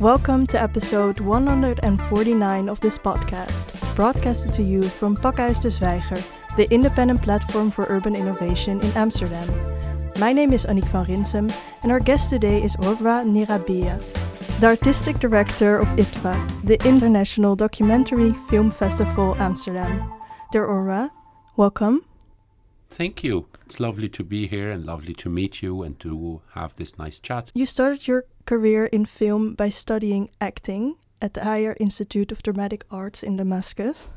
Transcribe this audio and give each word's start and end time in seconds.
Welcome 0.00 0.46
to 0.46 0.58
episode 0.58 1.20
149 1.20 2.68
of 2.70 2.80
this 2.80 2.96
podcast, 2.96 3.94
broadcasted 3.94 4.50
to 4.54 4.62
you 4.62 4.80
from 4.80 5.14
Pakhuis 5.14 5.60
de 5.60 5.68
Zwijger, 5.68 6.24
the 6.56 6.66
independent 6.72 7.20
platform 7.20 7.70
for 7.70 7.84
urban 7.90 8.16
innovation 8.16 8.80
in 8.80 8.90
Amsterdam. 8.92 9.46
My 10.18 10.32
name 10.32 10.54
is 10.54 10.64
Annick 10.64 10.88
van 10.88 11.04
Rinsum, 11.04 11.52
and 11.82 11.92
our 11.92 12.00
guest 12.00 12.30
today 12.30 12.62
is 12.62 12.76
Orwa 12.76 13.28
Nyrabia, 13.28 14.00
the 14.60 14.68
artistic 14.68 15.18
director 15.18 15.76
of 15.76 15.88
IDFA, 15.88 16.64
the 16.64 16.80
International 16.88 17.54
Documentary 17.54 18.32
Film 18.48 18.70
Festival 18.70 19.36
Amsterdam. 19.38 20.10
Dear 20.50 20.66
Orwa, 20.66 21.10
welcome. 21.56 22.09
Thank 22.90 23.22
you. 23.22 23.46
It's 23.66 23.78
lovely 23.78 24.08
to 24.08 24.24
be 24.24 24.48
here 24.48 24.70
and 24.70 24.84
lovely 24.84 25.14
to 25.14 25.30
meet 25.30 25.62
you 25.62 25.82
and 25.82 25.98
to 26.00 26.42
have 26.54 26.74
this 26.74 26.98
nice 26.98 27.20
chat. 27.20 27.50
You 27.54 27.64
started 27.64 28.08
your 28.08 28.24
career 28.46 28.86
in 28.86 29.06
film 29.06 29.54
by 29.54 29.68
studying 29.68 30.28
acting 30.40 30.96
at 31.22 31.34
the 31.34 31.44
Higher 31.44 31.76
Institute 31.78 32.32
of 32.32 32.42
Dramatic 32.42 32.84
Arts 32.90 33.22
in 33.22 33.36
Damascus. 33.36 34.10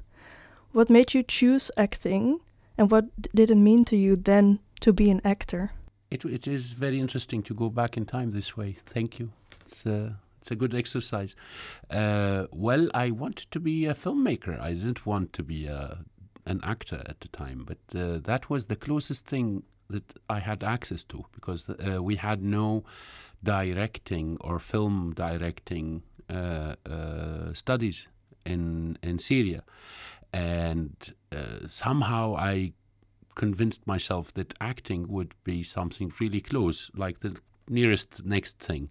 What 0.71 0.89
made 0.89 1.13
you 1.13 1.21
choose 1.21 1.69
acting 1.77 2.39
and 2.77 2.89
what 2.89 3.05
did 3.35 3.51
it 3.51 3.55
mean 3.55 3.85
to 3.85 3.95
you 3.95 4.15
then 4.15 4.59
to 4.81 4.91
be 4.91 5.11
an 5.11 5.21
actor? 5.23 5.71
It, 6.09 6.25
it 6.25 6.47
is 6.47 6.71
very 6.71 6.99
interesting 6.99 7.43
to 7.43 7.53
go 7.53 7.69
back 7.69 7.95
in 7.95 8.05
time 8.05 8.31
this 8.31 8.57
way. 8.57 8.77
Thank 8.85 9.19
you. 9.19 9.31
It's, 9.61 9.85
uh, 9.85 10.13
it's 10.41 10.49
a 10.49 10.55
good 10.55 10.73
exercise. 10.73 11.35
Uh, 11.91 12.47
well, 12.51 12.89
I 12.93 13.11
wanted 13.11 13.51
to 13.51 13.59
be 13.59 13.85
a 13.85 13.93
filmmaker. 13.93 14.59
I 14.59 14.73
didn't 14.73 15.05
want 15.05 15.31
to 15.33 15.43
be 15.43 15.67
a 15.67 15.99
an 16.45 16.59
actor 16.63 17.01
at 17.05 17.21
the 17.21 17.27
time, 17.29 17.65
but 17.65 17.99
uh, 17.99 18.19
that 18.19 18.49
was 18.49 18.67
the 18.67 18.75
closest 18.75 19.25
thing 19.25 19.63
that 19.89 20.13
I 20.29 20.39
had 20.39 20.63
access 20.63 21.03
to 21.05 21.25
because 21.33 21.69
uh, 21.69 22.01
we 22.01 22.15
had 22.15 22.41
no 22.43 22.83
directing 23.43 24.37
or 24.41 24.59
film 24.59 25.13
directing 25.15 26.03
uh, 26.29 26.75
uh 26.89 27.53
studies 27.53 28.07
in 28.45 28.97
in 29.03 29.19
Syria, 29.19 29.63
and 30.31 31.13
uh, 31.31 31.67
somehow 31.67 32.35
I 32.37 32.73
convinced 33.35 33.87
myself 33.87 34.33
that 34.33 34.53
acting 34.61 35.07
would 35.07 35.33
be 35.43 35.63
something 35.63 36.11
really 36.19 36.41
close, 36.41 36.91
like 36.95 37.19
the 37.19 37.35
nearest 37.67 38.25
next 38.25 38.59
thing. 38.59 38.89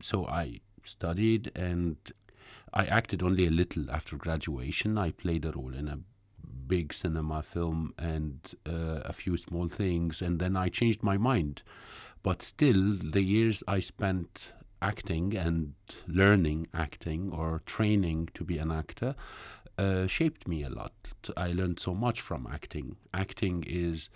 So 0.00 0.26
I 0.26 0.60
studied 0.84 1.52
and 1.54 1.96
I 2.72 2.86
acted 2.86 3.22
only 3.22 3.46
a 3.46 3.50
little 3.50 3.90
after 3.90 4.16
graduation. 4.16 4.96
I 4.96 5.10
played 5.10 5.44
a 5.44 5.52
role 5.52 5.74
in 5.74 5.88
a 5.88 5.98
big 6.66 6.92
cinema 6.92 7.42
film 7.42 7.92
and 7.98 8.54
uh, 8.66 9.00
a 9.04 9.12
few 9.12 9.36
small 9.36 9.68
things, 9.68 10.22
and 10.22 10.38
then 10.38 10.56
I 10.56 10.68
changed 10.68 11.02
my 11.02 11.18
mind. 11.18 11.62
But 12.22 12.42
still, 12.42 12.94
the 12.94 13.22
years 13.22 13.62
I 13.66 13.80
spent 13.80 14.52
acting 14.80 15.36
and 15.36 15.74
learning 16.06 16.66
acting 16.74 17.30
or 17.32 17.62
training 17.66 18.28
to 18.34 18.44
be 18.44 18.58
an 18.58 18.72
actor 18.72 19.14
uh, 19.78 20.06
shaped 20.06 20.48
me 20.48 20.62
a 20.62 20.68
lot. 20.68 20.92
I 21.36 21.52
learned 21.52 21.80
so 21.80 21.94
much 21.94 22.20
from 22.20 22.46
acting. 22.46 22.96
Acting 23.14 23.64
is 23.66 24.10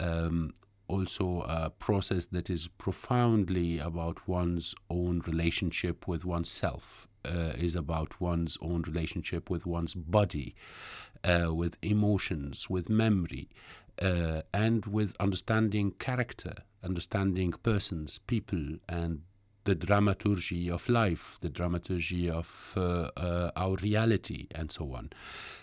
um, 0.00 0.54
also 0.88 1.42
a 1.42 1.70
process 1.70 2.26
that 2.26 2.50
is 2.50 2.68
profoundly 2.78 3.78
about 3.78 4.26
one's 4.26 4.74
own 4.90 5.22
relationship 5.26 6.08
with 6.08 6.24
oneself, 6.24 7.06
uh, 7.28 7.52
is 7.58 7.74
about 7.74 8.20
one's 8.20 8.56
own 8.60 8.82
relationship 8.82 9.50
with 9.50 9.66
one's 9.66 9.94
body, 9.94 10.54
uh, 11.24 11.54
with 11.54 11.76
emotions, 11.82 12.70
with 12.70 12.88
memory, 12.88 13.48
uh, 14.00 14.42
and 14.52 14.86
with 14.86 15.16
understanding 15.20 15.92
character, 15.98 16.54
understanding 16.82 17.52
persons, 17.52 18.20
people, 18.26 18.78
and 18.88 19.22
the 19.64 19.74
dramaturgy 19.74 20.70
of 20.70 20.88
life, 20.88 21.38
the 21.42 21.48
dramaturgy 21.50 22.30
of 22.30 22.72
uh, 22.76 23.10
uh, 23.16 23.50
our 23.54 23.76
reality, 23.76 24.46
and 24.54 24.72
so 24.72 24.94
on. 24.94 25.10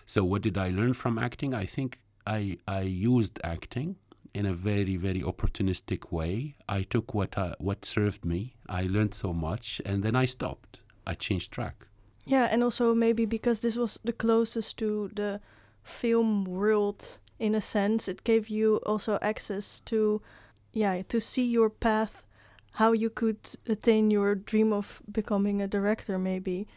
So, 0.06 0.24
what 0.24 0.44
did 0.44 0.58
I 0.58 0.70
learn 0.70 0.94
from 0.94 1.18
acting? 1.18 1.56
I 1.56 1.66
think 1.66 2.00
I, 2.28 2.58
I 2.68 2.82
used 2.82 3.40
acting 3.44 3.96
in 4.36 4.46
a 4.46 4.54
very 4.54 4.96
very 4.98 5.22
opportunistic 5.22 6.12
way. 6.12 6.56
I 6.70 6.84
took 6.84 7.14
what 7.14 7.38
I, 7.38 7.56
what 7.58 7.86
served 7.86 8.26
me. 8.26 8.56
I 8.70 8.84
learned 8.84 9.14
so 9.16 9.34
much, 9.34 9.82
and 9.86 10.04
then 10.04 10.16
I 10.16 10.26
stopped. 10.26 10.82
I 11.06 11.14
changed 11.14 11.52
track. 11.52 11.88
Yeah, 12.26 12.48
and 12.52 12.64
also 12.64 12.96
maybe 12.96 13.26
because 13.26 13.62
this 13.62 13.76
was 13.76 14.00
the 14.04 14.14
closest 14.14 14.78
to 14.80 15.12
the 15.14 15.42
film 15.84 16.46
world 16.46 17.20
in 17.40 17.56
a 17.56 17.62
sense, 17.62 18.08
it 18.08 18.24
gave 18.24 18.50
you 18.50 18.78
also 18.86 19.20
access 19.22 19.82
to, 19.82 20.22
yeah, 20.72 21.02
to 21.04 21.20
see 21.20 21.46
your 21.46 21.70
path, 21.70 22.24
how 22.74 22.92
you 22.94 23.10
could 23.10 23.38
attain 23.68 24.10
your 24.10 24.36
dream 24.36 24.72
of 24.72 25.02
becoming 25.12 25.62
a 25.62 25.68
director, 25.68 26.18
maybe. 26.18 26.68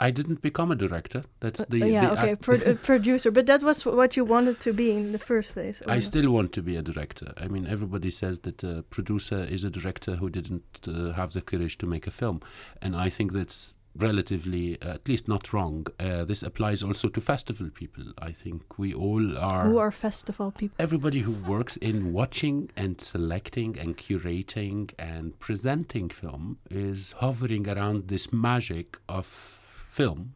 I 0.00 0.10
didn't 0.10 0.42
become 0.42 0.70
a 0.70 0.76
director. 0.76 1.24
That's 1.40 1.60
uh, 1.60 1.66
the 1.68 1.78
yeah 1.88 2.14
the 2.14 2.20
okay 2.20 2.36
Pro- 2.36 2.74
producer. 2.74 3.30
But 3.30 3.46
that 3.46 3.62
was 3.62 3.84
what 3.84 4.16
you 4.16 4.24
wanted 4.24 4.60
to 4.60 4.72
be 4.72 4.92
in 4.92 5.12
the 5.12 5.18
first 5.18 5.52
place. 5.52 5.82
I 5.86 6.00
still 6.00 6.30
want 6.30 6.52
to 6.52 6.62
be 6.62 6.76
a 6.76 6.82
director. 6.82 7.32
I 7.36 7.48
mean, 7.48 7.66
everybody 7.66 8.10
says 8.10 8.40
that 8.40 8.62
a 8.62 8.82
producer 8.90 9.42
is 9.42 9.64
a 9.64 9.70
director 9.70 10.16
who 10.16 10.30
didn't 10.30 10.64
uh, 10.86 11.12
have 11.12 11.32
the 11.32 11.42
courage 11.42 11.78
to 11.78 11.86
make 11.86 12.06
a 12.06 12.10
film, 12.10 12.40
and 12.80 12.96
I 12.96 13.08
think 13.10 13.32
that's 13.32 13.74
relatively, 13.96 14.80
uh, 14.80 14.94
at 14.94 15.08
least 15.08 15.28
not 15.28 15.52
wrong. 15.52 15.86
Uh, 16.00 16.24
this 16.24 16.42
applies 16.42 16.82
also 16.82 17.08
to 17.08 17.20
festival 17.20 17.68
people. 17.70 18.04
I 18.18 18.32
think 18.32 18.78
we 18.78 18.94
all 18.94 19.38
are. 19.38 19.64
Who 19.64 19.78
are 19.78 19.90
festival 19.90 20.50
people? 20.50 20.76
Everybody 20.78 21.20
who 21.20 21.32
works 21.32 21.76
in 21.76 22.12
watching 22.12 22.70
and 22.76 23.00
selecting 23.00 23.78
and 23.78 23.96
curating 23.96 24.90
and 24.98 25.38
presenting 25.38 26.08
film 26.08 26.58
is 26.70 27.12
hovering 27.18 27.68
around 27.68 28.08
this 28.08 28.32
magic 28.32 28.98
of 29.08 29.61
film. 29.92 30.34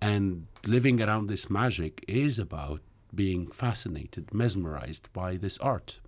And 0.00 0.46
living 0.64 1.00
around 1.00 1.28
this 1.28 1.50
magic 1.50 2.04
is 2.08 2.38
about 2.38 2.80
being 3.14 3.50
fascinated, 3.50 4.32
mesmerized 4.32 5.12
by 5.12 5.36
this 5.36 5.58
art. 5.58 6.00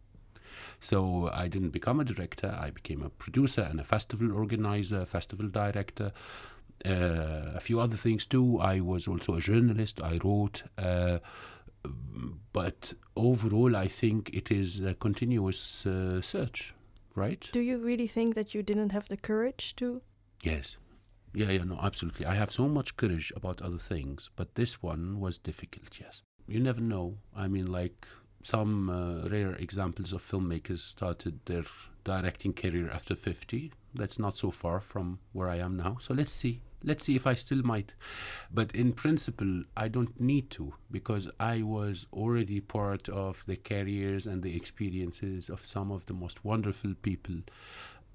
So 0.80 1.30
I 1.32 1.48
didn't 1.48 1.70
become 1.70 2.00
a 2.00 2.04
director, 2.04 2.56
I 2.58 2.70
became 2.70 3.02
a 3.02 3.10
producer 3.10 3.62
and 3.62 3.78
a 3.78 3.84
festival 3.84 4.32
organizer, 4.32 5.04
festival 5.04 5.48
director, 5.48 6.12
uh, 6.84 7.52
a 7.54 7.60
few 7.60 7.78
other 7.78 7.96
things 7.96 8.26
too. 8.26 8.58
I 8.58 8.80
was 8.80 9.06
also 9.06 9.34
a 9.34 9.40
journalist, 9.40 10.00
I 10.02 10.18
wrote. 10.24 10.62
Uh, 10.78 11.18
but 12.52 12.94
overall, 13.16 13.76
I 13.76 13.88
think 13.88 14.30
it 14.32 14.50
is 14.50 14.80
a 14.80 14.94
continuous 14.94 15.84
uh, 15.84 16.22
search, 16.22 16.74
right? 17.14 17.48
Do 17.52 17.60
you 17.60 17.78
really 17.78 18.06
think 18.06 18.34
that 18.34 18.54
you 18.54 18.62
didn't 18.62 18.90
have 18.90 19.08
the 19.08 19.16
courage 19.16 19.76
to? 19.76 20.00
Yes. 20.42 20.76
Yeah, 21.34 21.50
yeah, 21.50 21.64
no, 21.64 21.78
absolutely. 21.82 22.26
I 22.26 22.34
have 22.34 22.52
so 22.52 22.68
much 22.68 22.96
courage 22.96 23.32
about 23.34 23.62
other 23.62 23.78
things, 23.78 24.30
but 24.36 24.54
this 24.54 24.82
one 24.82 25.18
was 25.18 25.38
difficult, 25.38 25.98
yes. 25.98 26.22
You 26.46 26.60
never 26.60 26.80
know. 26.80 27.18
I 27.34 27.48
mean, 27.48 27.66
like 27.72 28.06
some 28.42 28.90
uh, 28.90 29.28
rare 29.28 29.54
examples 29.54 30.12
of 30.12 30.22
filmmakers 30.22 30.80
started 30.80 31.40
their 31.46 31.64
directing 32.04 32.52
career 32.52 32.90
after 32.90 33.14
50. 33.14 33.72
That's 33.94 34.18
not 34.18 34.36
so 34.36 34.50
far 34.50 34.80
from 34.80 35.20
where 35.32 35.48
I 35.48 35.56
am 35.58 35.76
now. 35.76 35.98
So 36.00 36.12
let's 36.12 36.32
see. 36.32 36.62
Let's 36.84 37.04
see 37.04 37.14
if 37.14 37.28
I 37.28 37.34
still 37.34 37.62
might. 37.62 37.94
But 38.52 38.74
in 38.74 38.92
principle, 38.92 39.62
I 39.76 39.86
don't 39.86 40.20
need 40.20 40.50
to 40.50 40.74
because 40.90 41.30
I 41.38 41.62
was 41.62 42.08
already 42.12 42.60
part 42.60 43.08
of 43.08 43.46
the 43.46 43.56
careers 43.56 44.26
and 44.26 44.42
the 44.42 44.56
experiences 44.56 45.48
of 45.48 45.64
some 45.64 45.92
of 45.92 46.06
the 46.06 46.14
most 46.14 46.44
wonderful 46.44 46.94
people 47.00 47.36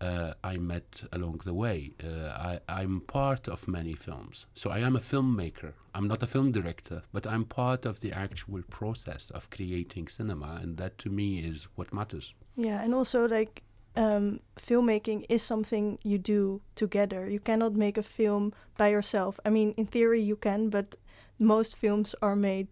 uh, 0.01 0.33
I 0.43 0.57
met 0.57 1.03
along 1.11 1.41
the 1.43 1.53
way. 1.53 1.91
Uh, 2.03 2.59
I, 2.67 2.81
am 2.81 3.01
part 3.01 3.47
of 3.47 3.67
many 3.67 3.93
films. 3.93 4.45
So 4.53 4.69
I 4.69 4.79
am 4.79 4.95
a 4.95 4.99
filmmaker. 4.99 5.73
I'm 5.93 6.07
not 6.07 6.23
a 6.23 6.27
film 6.27 6.51
director, 6.51 7.03
but 7.11 7.25
I'm 7.25 7.45
part 7.45 7.85
of 7.85 7.99
the 7.99 8.11
actual 8.11 8.61
process 8.69 9.29
of 9.31 9.49
creating 9.49 10.07
cinema. 10.07 10.59
And 10.61 10.77
that 10.77 10.97
to 10.99 11.09
me 11.09 11.39
is 11.39 11.67
what 11.75 11.93
matters. 11.93 12.33
Yeah. 12.55 12.83
And 12.83 12.93
also, 12.93 13.27
like, 13.27 13.63
um, 13.95 14.39
filmmaking 14.59 15.25
is 15.29 15.41
something 15.41 15.97
you 16.03 16.17
do 16.17 16.61
together. 16.75 17.27
You 17.27 17.39
cannot 17.39 17.73
make 17.73 17.97
a 17.97 18.03
film 18.03 18.53
by 18.77 18.89
yourself. 18.89 19.39
I 19.45 19.49
mean, 19.49 19.73
in 19.77 19.87
theory, 19.87 20.21
you 20.21 20.35
can, 20.35 20.69
but 20.69 20.95
most 21.39 21.75
films 21.75 22.13
are 22.21 22.35
made 22.35 22.67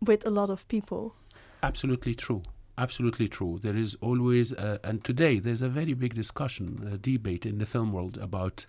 with 0.00 0.26
a 0.26 0.30
lot 0.30 0.50
of 0.50 0.66
people. 0.68 1.14
Absolutely 1.62 2.14
true 2.14 2.42
absolutely 2.80 3.28
true. 3.28 3.58
There 3.60 3.76
is 3.76 3.96
always, 4.00 4.52
a, 4.52 4.80
and 4.82 5.04
today 5.04 5.38
there's 5.38 5.62
a 5.62 5.68
very 5.68 5.94
big 5.94 6.14
discussion, 6.14 6.90
a 6.92 6.96
debate 6.96 7.44
in 7.46 7.58
the 7.58 7.66
film 7.66 7.92
world 7.92 8.16
about 8.18 8.66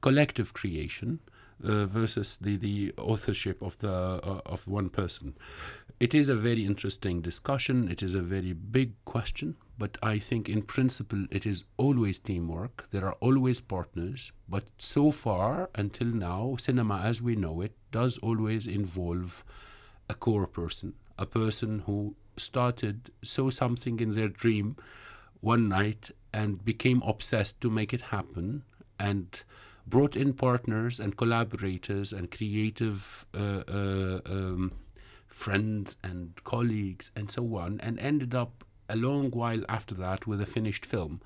collective 0.00 0.54
creation 0.54 1.18
uh, 1.64 1.86
versus 1.86 2.36
the, 2.40 2.56
the 2.56 2.94
authorship 2.96 3.60
of 3.62 3.76
the 3.78 3.90
uh, 3.90 4.40
of 4.46 4.68
one 4.68 4.88
person. 4.88 5.34
It 5.98 6.14
is 6.14 6.28
a 6.28 6.36
very 6.36 6.64
interesting 6.64 7.20
discussion. 7.20 7.88
It 7.90 8.02
is 8.02 8.14
a 8.14 8.22
very 8.22 8.52
big 8.52 8.92
question, 9.04 9.56
but 9.76 9.98
I 10.00 10.20
think 10.20 10.48
in 10.48 10.62
principle 10.62 11.26
it 11.32 11.44
is 11.44 11.64
always 11.76 12.20
teamwork. 12.20 12.86
There 12.92 13.04
are 13.04 13.16
always 13.20 13.60
partners, 13.60 14.30
but 14.48 14.64
so 14.78 15.10
far 15.10 15.70
until 15.74 16.06
now, 16.06 16.54
cinema 16.58 16.98
as 17.00 17.20
we 17.20 17.34
know 17.34 17.60
it 17.60 17.72
does 17.90 18.18
always 18.18 18.68
involve 18.68 19.42
a 20.08 20.14
core 20.14 20.46
person, 20.46 20.94
a 21.18 21.26
person 21.26 21.82
who 21.86 22.14
started 22.38 23.10
saw 23.22 23.50
something 23.50 24.00
in 24.00 24.14
their 24.14 24.28
dream 24.28 24.76
one 25.40 25.68
night 25.68 26.10
and 26.32 26.64
became 26.64 27.02
obsessed 27.02 27.60
to 27.60 27.70
make 27.70 27.92
it 27.92 28.00
happen 28.00 28.62
and 28.98 29.42
brought 29.86 30.16
in 30.16 30.32
partners 30.32 31.00
and 31.00 31.16
collaborators 31.16 32.12
and 32.12 32.30
creative 32.30 33.24
uh, 33.34 33.62
uh, 33.68 34.20
um, 34.26 34.72
friends 35.26 35.96
and 36.02 36.42
colleagues 36.44 37.10
and 37.16 37.30
so 37.30 37.56
on, 37.56 37.80
and 37.80 37.98
ended 38.00 38.34
up 38.34 38.64
a 38.88 38.96
long 38.96 39.30
while 39.30 39.62
after 39.68 39.94
that 39.94 40.26
with 40.26 40.40
a 40.40 40.46
finished 40.46 40.84
film 40.84 41.20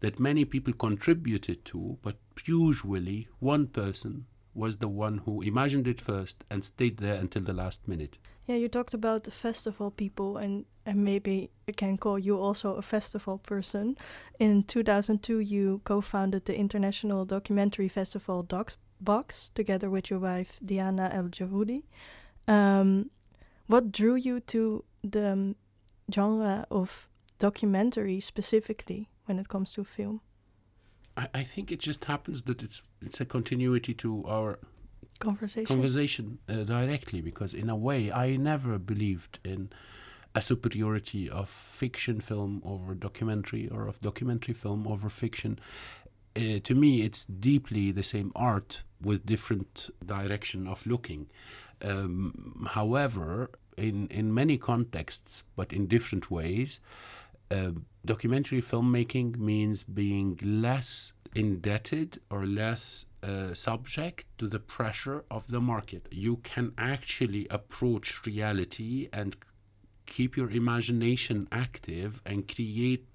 that 0.00 0.20
many 0.20 0.44
people 0.44 0.72
contributed 0.74 1.64
to, 1.64 1.96
but 2.02 2.16
usually 2.44 3.28
one 3.38 3.66
person 3.66 4.26
was 4.54 4.78
the 4.78 4.88
one 4.88 5.18
who 5.18 5.42
imagined 5.42 5.88
it 5.88 6.00
first 6.00 6.44
and 6.50 6.64
stayed 6.64 6.98
there 6.98 7.14
until 7.14 7.42
the 7.42 7.52
last 7.52 7.86
minute. 7.88 8.18
Yeah, 8.46 8.56
you 8.56 8.68
talked 8.68 8.94
about 8.94 9.24
the 9.24 9.32
festival 9.32 9.90
people, 9.90 10.36
and, 10.36 10.66
and 10.84 11.04
maybe 11.04 11.50
I 11.68 11.72
can 11.72 11.98
call 11.98 12.16
you 12.18 12.38
also 12.38 12.74
a 12.74 12.82
festival 12.82 13.38
person. 13.38 13.98
In 14.38 14.62
2002, 14.62 15.40
you 15.40 15.80
co 15.84 16.00
founded 16.00 16.44
the 16.44 16.56
International 16.56 17.24
Documentary 17.24 17.88
Festival 17.88 18.44
Dox 18.44 18.76
Box 19.00 19.48
together 19.50 19.90
with 19.90 20.10
your 20.10 20.20
wife 20.20 20.58
Diana 20.64 21.10
El 21.12 21.24
Jeiroudi. 21.24 21.82
Um, 22.46 23.10
what 23.66 23.90
drew 23.90 24.14
you 24.14 24.40
to 24.40 24.84
the 25.02 25.32
um, 25.32 25.56
genre 26.12 26.66
of 26.70 27.08
documentary 27.38 28.20
specifically 28.20 29.08
when 29.26 29.38
it 29.38 29.48
comes 29.48 29.72
to 29.72 29.84
film? 29.84 30.20
I, 31.16 31.28
I 31.34 31.42
think 31.42 31.72
it 31.72 31.80
just 31.80 32.04
happens 32.04 32.42
that 32.42 32.62
it's 32.62 32.82
it's 33.02 33.20
a 33.20 33.24
continuity 33.24 33.92
to 33.94 34.24
our 34.26 34.58
conversation 35.18 35.66
conversation 35.66 36.38
uh, 36.48 36.64
directly 36.64 37.20
because 37.20 37.54
in 37.54 37.68
a 37.68 37.76
way 37.76 38.12
I 38.12 38.36
never 38.36 38.78
believed 38.78 39.38
in 39.44 39.70
a 40.36 40.42
superiority 40.42 41.30
of 41.30 41.48
fiction 41.48 42.20
film 42.20 42.62
over 42.64 42.94
documentary 42.94 43.68
or 43.68 43.88
of 43.88 44.00
documentary 44.02 44.52
film 44.52 44.86
over 44.86 45.08
fiction. 45.08 45.58
Uh, 46.36 46.58
to 46.62 46.74
me, 46.74 47.00
it's 47.00 47.24
deeply 47.24 47.90
the 47.90 48.02
same 48.02 48.32
art 48.36 48.82
with 49.00 49.24
different 49.24 49.88
direction 50.04 50.66
of 50.68 50.86
looking. 50.86 51.28
Um, 51.80 52.68
however, 52.70 53.50
in 53.78 54.08
in 54.08 54.34
many 54.34 54.58
contexts, 54.58 55.42
but 55.56 55.72
in 55.72 55.86
different 55.86 56.30
ways, 56.30 56.80
uh, 57.50 57.70
documentary 58.04 58.60
filmmaking 58.60 59.38
means 59.38 59.84
being 59.84 60.38
less 60.42 61.12
indebted 61.36 62.18
or 62.30 62.46
less 62.46 63.04
uh, 63.22 63.52
subject 63.52 64.24
to 64.38 64.48
the 64.48 64.58
pressure 64.58 65.22
of 65.30 65.46
the 65.48 65.60
market. 65.60 66.08
You 66.10 66.38
can 66.38 66.72
actually 66.78 67.46
approach 67.50 68.24
reality 68.24 69.08
and 69.12 69.36
keep 70.06 70.36
your 70.36 70.50
imagination 70.50 71.46
active 71.52 72.22
and 72.24 72.48
create 72.48 73.06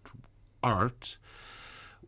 art 0.62 1.18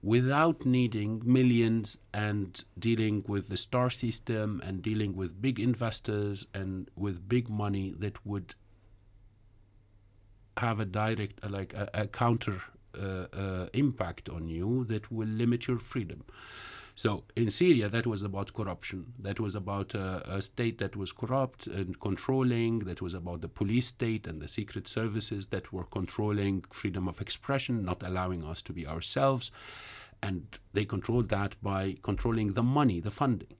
without 0.04 0.65
needing 0.65 1.21
millions 1.25 1.98
and 2.13 2.63
dealing 2.77 3.24
with 3.27 3.50
the 3.50 3.57
star 3.57 3.89
system 3.89 4.62
and 4.63 4.83
dealing 4.83 5.15
with 5.15 5.42
big 5.42 5.60
investors 5.60 6.45
and 6.54 6.89
with 6.95 7.27
big 7.27 7.50
money 7.50 7.95
that 7.98 8.24
would 8.25 8.54
have 10.57 10.80
a 10.80 10.86
direct 10.86 11.50
like 11.50 11.74
a, 11.74 11.89
a 11.94 12.07
counter 12.07 12.62
impact 13.74 14.30
on 14.30 14.48
you 14.48 14.86
that 14.86 15.12
will 15.12 15.28
limit 15.28 15.68
your 15.68 15.80
freedom 15.80 16.24
so 16.95 17.24
in 17.36 17.50
Syria, 17.50 17.90
that 17.90 18.06
was 18.06 18.22
about 18.22 18.54
corruption. 18.54 19.13
That 19.18 19.40
was 19.40 19.56
about 19.56 19.95
uh, 19.95 20.22
a 20.25 20.42
state 20.42 20.78
that 20.78 20.95
was 20.95 21.12
corrupt 21.12 21.66
and 21.66 22.00
controlling. 22.00 22.80
That 22.80 23.01
was 23.01 23.16
about 23.16 23.42
the 23.42 23.48
police 23.48 23.88
state 23.88 24.28
and 24.28 24.42
the 24.42 24.48
secret 24.48 24.88
services 24.88 25.48
that 25.48 25.74
were 25.74 25.86
controlling 25.86 26.63
freedom 26.69 27.07
of 27.07 27.19
expression, 27.19 27.84
not 27.84 28.04
allowing 28.04 28.44
us 28.44 28.62
to 28.63 28.74
be 28.74 28.86
ourselves. 28.86 29.51
And 30.22 30.46
they 30.74 30.86
controlled 30.86 31.30
that 31.30 31.56
by 31.63 31.98
controlling 32.04 32.54
the 32.54 32.63
money, 32.63 33.00
the 33.00 33.12
funding. 33.12 33.57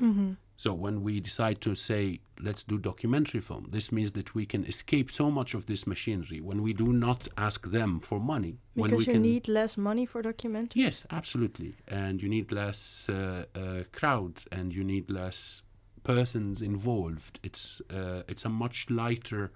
Mm-hmm. 0.00 0.32
So 0.56 0.72
when 0.72 1.02
we 1.02 1.20
decide 1.20 1.60
to 1.62 1.74
say, 1.74 2.20
let's 2.40 2.62
do 2.62 2.78
documentary 2.78 3.40
film, 3.40 3.66
this 3.70 3.90
means 3.90 4.12
that 4.12 4.34
we 4.34 4.46
can 4.46 4.64
escape 4.64 5.10
so 5.10 5.30
much 5.30 5.54
of 5.54 5.66
this 5.66 5.86
machinery 5.86 6.40
when 6.40 6.62
we 6.62 6.72
do 6.72 6.92
not 6.92 7.26
ask 7.36 7.70
them 7.70 8.00
for 8.00 8.20
money. 8.20 8.58
Because 8.74 8.90
when 8.90 8.98
we 8.98 9.04
you 9.04 9.12
can, 9.12 9.22
need 9.22 9.48
less 9.48 9.76
money 9.76 10.06
for 10.06 10.22
documentary. 10.22 10.82
Yes, 10.82 11.04
absolutely. 11.10 11.74
And 11.88 12.22
you 12.22 12.28
need 12.28 12.52
less 12.52 13.08
uh, 13.08 13.46
uh, 13.54 13.84
crowds 13.92 14.46
and 14.52 14.72
you 14.72 14.84
need 14.84 15.10
less 15.10 15.62
persons 16.04 16.62
involved. 16.62 17.40
It's, 17.42 17.82
uh, 17.90 18.22
it's 18.28 18.44
a 18.44 18.48
much 18.50 18.90
lighter 18.90 19.50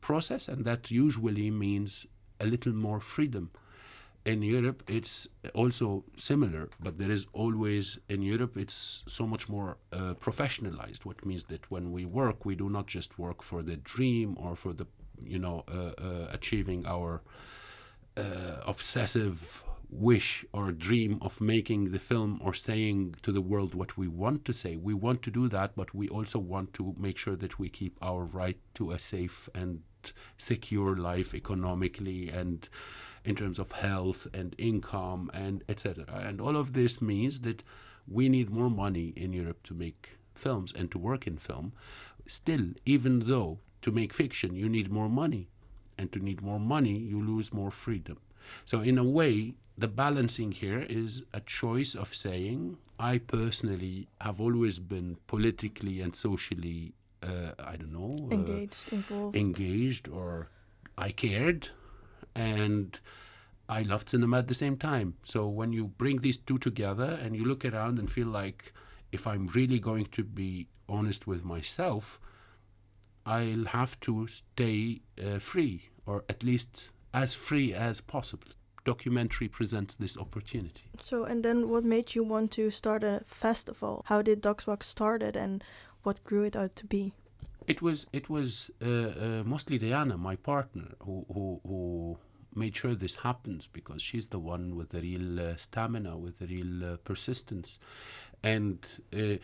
process, 0.00 0.48
and 0.48 0.64
that 0.64 0.90
usually 0.90 1.50
means 1.50 2.06
a 2.38 2.46
little 2.46 2.72
more 2.72 3.00
freedom 3.00 3.50
in 4.24 4.42
Europe, 4.42 4.82
it's 4.88 5.26
also 5.54 6.04
similar, 6.16 6.68
but 6.82 6.98
there 6.98 7.10
is 7.10 7.26
always 7.32 7.98
in 8.08 8.22
Europe, 8.22 8.56
it's 8.56 9.02
so 9.08 9.26
much 9.26 9.48
more 9.48 9.78
uh, 9.92 10.14
professionalized. 10.14 11.04
What 11.04 11.24
means 11.24 11.44
that 11.44 11.70
when 11.70 11.90
we 11.90 12.04
work, 12.04 12.44
we 12.44 12.54
do 12.54 12.68
not 12.68 12.86
just 12.86 13.18
work 13.18 13.42
for 13.42 13.62
the 13.62 13.76
dream 13.76 14.36
or 14.38 14.56
for 14.56 14.72
the, 14.72 14.86
you 15.24 15.38
know, 15.38 15.64
uh, 15.68 15.92
uh, 16.02 16.28
achieving 16.30 16.84
our 16.86 17.22
uh, 18.16 18.56
obsessive 18.66 19.64
wish 19.88 20.44
or 20.52 20.70
dream 20.70 21.18
of 21.20 21.40
making 21.40 21.90
the 21.90 21.98
film 21.98 22.40
or 22.44 22.54
saying 22.54 23.14
to 23.22 23.32
the 23.32 23.40
world 23.40 23.74
what 23.74 23.96
we 23.96 24.06
want 24.06 24.44
to 24.44 24.52
say. 24.52 24.76
We 24.76 24.94
want 24.94 25.22
to 25.22 25.30
do 25.30 25.48
that, 25.48 25.74
but 25.74 25.94
we 25.94 26.08
also 26.08 26.38
want 26.38 26.74
to 26.74 26.94
make 26.98 27.16
sure 27.16 27.36
that 27.36 27.58
we 27.58 27.68
keep 27.68 27.96
our 28.02 28.24
right 28.24 28.58
to 28.74 28.92
a 28.92 28.98
safe 28.98 29.48
and 29.54 29.82
secure 30.38 30.96
life 30.96 31.34
economically 31.34 32.28
and 32.28 32.68
in 33.24 33.34
terms 33.36 33.58
of 33.58 33.72
health 33.72 34.26
and 34.32 34.54
income 34.58 35.30
and 35.34 35.62
etc. 35.68 36.04
And 36.24 36.40
all 36.40 36.56
of 36.56 36.72
this 36.72 37.02
means 37.02 37.40
that 37.40 37.62
we 38.08 38.28
need 38.28 38.50
more 38.50 38.70
money 38.70 39.12
in 39.16 39.32
Europe 39.32 39.62
to 39.64 39.74
make 39.74 40.18
films 40.34 40.72
and 40.74 40.90
to 40.90 40.98
work 40.98 41.26
in 41.26 41.36
film. 41.36 41.72
Still, 42.26 42.66
even 42.86 43.20
though 43.20 43.58
to 43.82 43.90
make 43.90 44.12
fiction 44.12 44.54
you 44.54 44.68
need 44.68 44.90
more 44.90 45.08
money, 45.08 45.48
and 46.00 46.10
to 46.12 46.18
need 46.18 46.40
more 46.40 46.58
money 46.58 46.96
you 46.96 47.22
lose 47.22 47.52
more 47.52 47.70
freedom. 47.70 48.18
So 48.64 48.80
in 48.80 48.96
a 48.96 49.04
way, 49.04 49.54
the 49.76 49.88
balancing 49.88 50.52
here 50.52 50.86
is 50.88 51.22
a 51.34 51.40
choice 51.40 51.94
of 51.94 52.14
saying, 52.14 52.78
I 52.98 53.18
personally 53.18 54.08
have 54.20 54.40
always 54.40 54.78
been 54.78 55.18
politically 55.26 56.00
and 56.00 56.14
socially, 56.14 56.94
uh, 57.22 57.52
I 57.58 57.76
don't 57.76 57.92
know, 57.92 58.16
engaged, 58.30 58.92
uh, 58.92 58.96
involved, 58.96 59.36
engaged, 59.36 60.08
or 60.08 60.48
I 60.96 61.10
cared 61.12 61.68
and 62.34 62.98
I 63.68 63.82
loved 63.82 64.10
cinema 64.10 64.38
at 64.38 64.48
the 64.48 64.54
same 64.54 64.76
time. 64.76 65.14
So 65.22 65.46
when 65.46 65.72
you 65.72 65.86
bring 65.86 66.18
these 66.18 66.36
two 66.36 66.58
together 66.58 67.18
and 67.22 67.36
you 67.36 67.44
look 67.44 67.64
around 67.64 67.98
and 67.98 68.10
feel 68.10 68.26
like 68.26 68.72
if 69.12 69.26
I'm 69.26 69.46
really 69.48 69.78
going 69.78 70.06
to 70.06 70.24
be 70.24 70.66
honest 70.88 71.26
with 71.26 71.44
myself, 71.44 72.18
I'll 73.24 73.66
have 73.66 73.98
to 74.00 74.26
stay 74.26 75.02
uh, 75.22 75.38
free 75.38 75.90
or 76.04 76.24
at 76.28 76.42
least 76.42 76.88
as 77.14 77.32
free 77.32 77.72
as 77.72 78.00
possible. 78.00 78.48
Documentary 78.84 79.46
presents 79.46 79.94
this 79.94 80.18
opportunity. 80.18 80.82
So, 81.02 81.24
and 81.24 81.44
then 81.44 81.68
what 81.68 81.84
made 81.84 82.14
you 82.14 82.24
want 82.24 82.50
to 82.52 82.70
start 82.70 83.04
a 83.04 83.22
festival? 83.26 84.02
How 84.06 84.22
did 84.22 84.40
Dox 84.40 84.64
Box 84.64 84.86
started 84.86 85.36
and 85.36 85.62
what 86.02 86.24
grew 86.24 86.44
it 86.44 86.56
out 86.56 86.74
to 86.76 86.86
be? 86.86 87.12
It 87.70 87.80
was 87.80 88.06
it 88.12 88.28
was 88.28 88.70
uh, 88.82 88.88
uh, 88.88 89.42
mostly 89.44 89.78
Diana, 89.78 90.16
my 90.18 90.34
partner, 90.34 90.88
who, 91.04 91.24
who 91.32 91.60
who 91.68 92.18
made 92.62 92.74
sure 92.74 92.96
this 92.96 93.14
happens 93.16 93.68
because 93.68 94.02
she's 94.02 94.26
the 94.28 94.40
one 94.40 94.74
with 94.74 94.88
the 94.90 95.00
real 95.00 95.38
uh, 95.38 95.56
stamina, 95.56 96.18
with 96.18 96.40
the 96.40 96.46
real 96.46 96.84
uh, 96.84 96.96
persistence, 97.04 97.78
and 98.42 98.78
uh, 99.12 99.36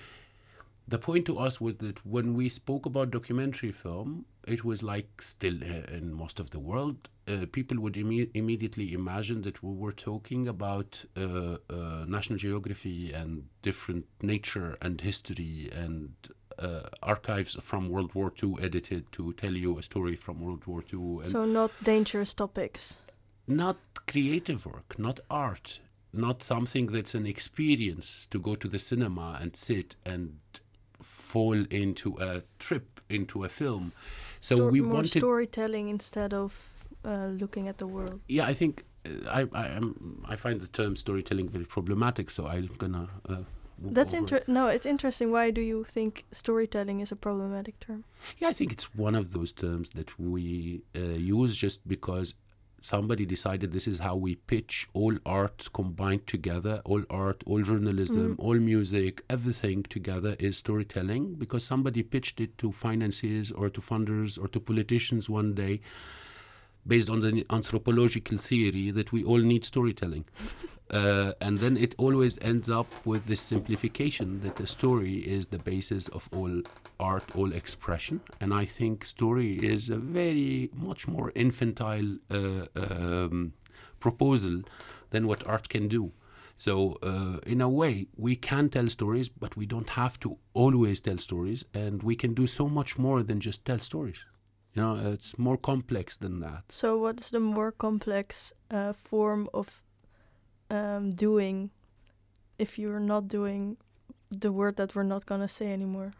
the 0.89 0.99
point 0.99 1.25
to 1.27 1.39
us 1.39 1.61
was 1.61 1.77
that 1.77 2.05
when 2.05 2.35
we 2.35 2.49
spoke 2.49 2.85
about 2.87 3.11
documentary 3.13 3.71
film, 3.71 4.25
it 4.47 4.65
was 4.65 4.83
like 4.83 5.23
still 5.23 5.59
uh, 5.63 5.97
in 5.97 6.13
most 6.13 6.41
of 6.41 6.51
the 6.51 6.59
world, 6.61 7.09
uh, 7.29 7.47
people 7.53 7.79
would 7.81 7.95
imme- 7.95 8.31
immediately 8.35 8.93
imagine 8.93 9.43
that 9.43 9.63
we 9.63 9.73
were 9.73 9.93
talking 9.93 10.49
about 10.49 11.05
uh, 11.17 11.59
National 12.07 12.39
Geography 12.39 13.13
and 13.13 13.45
different 13.63 14.07
nature 14.21 14.77
and 14.81 15.01
history 15.01 15.71
and 15.73 16.13
archives 17.03 17.57
from 17.61 17.89
World 17.89 18.15
War 18.15 18.33
II 18.43 18.55
edited 18.61 19.11
to 19.13 19.33
tell 19.35 19.53
you 19.53 19.79
a 19.79 19.83
story 19.83 20.17
from 20.17 20.41
World 20.41 20.67
War 20.67 20.83
II. 20.93 21.23
And 21.23 21.29
so, 21.29 21.45
not 21.45 21.71
dangerous 21.83 22.35
topics. 22.35 22.97
Not 23.47 23.77
creative 24.07 24.67
work, 24.67 24.99
not 24.99 25.21
art, 25.31 25.81
not 26.13 26.43
something 26.43 26.87
that's 26.87 27.15
an 27.15 27.27
experience 27.27 28.27
to 28.31 28.39
go 28.39 28.55
to 28.57 28.69
the 28.69 28.79
cinema 28.79 29.39
and 29.41 29.55
sit 29.55 29.97
and 30.05 30.39
fall 31.01 31.65
into 31.71 32.17
a 32.19 32.43
trip 32.59 33.01
into 33.09 33.45
a 33.45 33.49
film. 33.49 33.93
So 34.41 34.57
Stor- 34.57 34.71
we 34.71 34.81
more 34.81 34.95
wanted 34.95 35.21
storytelling 35.21 35.89
instead 35.89 36.35
of 36.35 36.51
uh, 37.05 37.27
looking 37.27 37.69
at 37.69 37.79
the 37.79 37.87
world. 37.87 38.21
yeah, 38.29 38.47
I 38.47 38.55
think 38.55 38.85
uh, 39.05 39.11
I 39.29 39.41
I, 39.53 39.69
am, 39.69 40.25
I 40.29 40.37
find 40.37 40.61
the 40.61 40.67
term 40.67 40.97
storytelling 40.97 41.49
very 41.49 41.65
problematic. 41.67 42.31
So 42.31 42.47
I'm 42.47 42.71
gonna. 42.79 43.09
Uh, 43.29 43.43
That's 43.79 44.15
over. 44.15 44.21
inter- 44.21 44.45
no, 44.47 44.69
it's 44.69 44.87
interesting. 44.87 45.31
Why 45.31 45.51
do 45.51 45.61
you 45.61 45.85
think 45.85 46.25
storytelling 46.33 47.01
is 47.01 47.13
a 47.13 47.17
problematic 47.17 47.79
term? 47.81 48.05
Yeah, 48.39 48.49
I 48.49 48.53
think 48.53 48.73
it's 48.73 48.95
one 48.95 49.15
of 49.15 49.33
those 49.33 49.53
terms 49.53 49.91
that 49.91 50.19
we 50.19 50.83
uh, 50.95 51.01
use 51.01 51.57
just 51.57 51.87
because 51.87 52.35
somebody 52.81 53.27
decided 53.27 53.73
this 53.73 53.89
is 53.89 53.99
how 53.99 54.15
we 54.15 54.37
pitch 54.37 54.89
all 54.93 55.17
art 55.25 55.69
combined 55.73 56.27
together 56.27 56.81
all 56.85 57.03
art 57.11 57.43
all 57.47 57.63
journalism 57.63 58.37
all 58.39 58.55
music 58.55 59.23
everything 59.31 59.83
together 59.85 60.37
is 60.39 60.59
storytelling 60.59 61.35
because 61.35 61.65
somebody 61.65 62.03
pitched 62.03 62.41
it 62.41 62.57
to 62.59 62.71
financiers 62.71 63.51
or 63.51 63.69
to 63.71 63.81
funders 63.81 64.41
or 64.41 64.47
to 64.47 64.61
politicians 64.61 65.29
one 65.29 65.55
day 65.55 65.81
based 66.87 67.11
on 67.11 67.21
the 67.21 67.45
anthropological 67.51 68.39
theory 68.39 68.91
that 68.91 69.13
we 69.13 69.25
all 69.25 69.39
need 69.39 69.65
storytelling. 69.65 70.25
uh, 70.91 71.33
and 71.41 71.59
then 71.59 71.77
it 71.77 71.95
always 71.99 72.39
ends 72.41 72.71
up 72.71 72.87
with 73.05 73.27
this 73.27 73.41
simplification 73.41 74.41
that 74.41 74.57
the 74.57 74.67
story 74.67 75.17
is 75.19 75.49
the 75.49 75.59
basis 75.59 76.09
of 76.09 76.29
all 76.33 76.63
art, 77.01 77.25
all 77.35 77.53
expression. 77.53 78.21
And 78.41 78.55
I 78.55 78.65
think 78.65 79.05
story 79.05 79.57
is 79.57 79.91
a 79.91 79.97
very 79.97 80.71
much 80.75 81.09
more 81.09 81.33
infantile 81.35 82.19
uh, 82.31 82.67
um, 82.77 83.53
proposal 84.01 84.63
than 85.11 85.27
what 85.27 85.47
art 85.47 85.69
can 85.69 85.89
do. 85.89 86.13
So, 86.59 86.99
uh, 87.03 87.39
in 87.47 87.61
a 87.61 87.69
way, 87.69 88.07
we 88.17 88.35
can 88.35 88.71
tell 88.71 88.89
stories, 88.89 89.29
but 89.29 89.57
we 89.59 89.67
don't 89.67 89.91
have 89.91 90.19
to 90.21 90.39
always 90.55 91.01
tell 91.01 91.19
stories, 91.19 91.67
and 91.75 92.03
we 92.03 92.17
can 92.17 92.33
do 92.33 92.47
so 92.47 92.67
much 92.67 92.99
more 92.99 93.23
than 93.23 93.41
just 93.41 93.67
tell 93.67 93.79
stories. 93.79 94.25
You 94.77 94.83
know, 94.83 95.11
it's 95.13 95.39
more 95.39 95.57
complex 95.57 96.19
than 96.19 96.41
that. 96.41 96.65
So, 96.69 96.99
what's 96.99 97.31
the 97.31 97.41
more 97.41 97.73
complex 97.73 98.53
uh, 98.71 98.93
form 98.93 99.49
of 99.55 99.83
um, 100.71 101.13
doing 101.13 101.71
if 102.59 102.79
you're 102.79 103.01
not 103.01 103.27
doing 103.27 103.79
the 104.31 104.53
word 104.53 104.77
that 104.77 104.95
we're 104.95 105.03
not 105.03 105.25
gonna 105.25 105.49
say 105.49 105.73
anymore? 105.73 106.13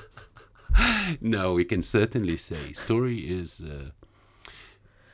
no, 1.20 1.52
we 1.52 1.66
can 1.66 1.82
certainly 1.82 2.38
say 2.38 2.72
story 2.72 3.18
is 3.18 3.60
uh, 3.60 3.90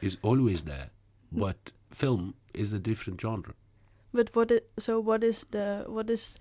is 0.00 0.16
always 0.22 0.62
there, 0.62 0.90
but 1.32 1.72
film 1.90 2.34
is 2.54 2.72
a 2.72 2.78
different 2.78 3.20
genre. 3.20 3.54
But 4.14 4.30
what 4.36 4.52
i 4.52 4.60
so 4.78 5.00
what 5.00 5.24
is 5.24 5.44
the 5.50 5.86
what 5.88 6.08
is 6.08 6.38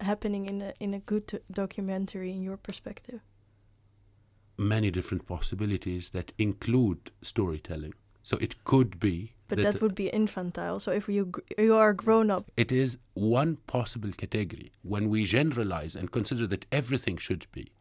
happening 0.00 0.46
in 0.46 0.62
a 0.62 0.72
in 0.80 0.94
a 0.94 1.00
good 1.00 1.26
do- 1.26 1.44
documentary 1.52 2.32
in 2.32 2.42
your 2.42 2.56
perspective? 2.56 3.20
Many 4.56 4.90
different 4.90 5.26
possibilities 5.26 6.10
that 6.10 6.32
include 6.38 7.10
storytelling. 7.22 7.94
So 8.22 8.38
it 8.38 8.64
could 8.64 8.98
be 8.98 9.32
But 9.48 9.58
that, 9.58 9.82
would 9.82 9.94
be 9.94 10.08
infantile. 10.08 10.80
So 10.80 10.90
if 10.92 11.08
you 11.08 11.32
you 11.58 11.74
are 11.74 11.92
grown 11.92 12.30
up, 12.30 12.50
it 12.56 12.72
is 12.72 12.98
one 13.14 13.56
possible 13.66 14.12
category. 14.12 14.72
When 14.82 15.10
we 15.10 15.24
generalize 15.24 15.94
and 15.94 16.10
consider 16.10 16.46
that 16.46 16.66
everything 16.72 17.18
should 17.18 17.46
be 17.52 17.72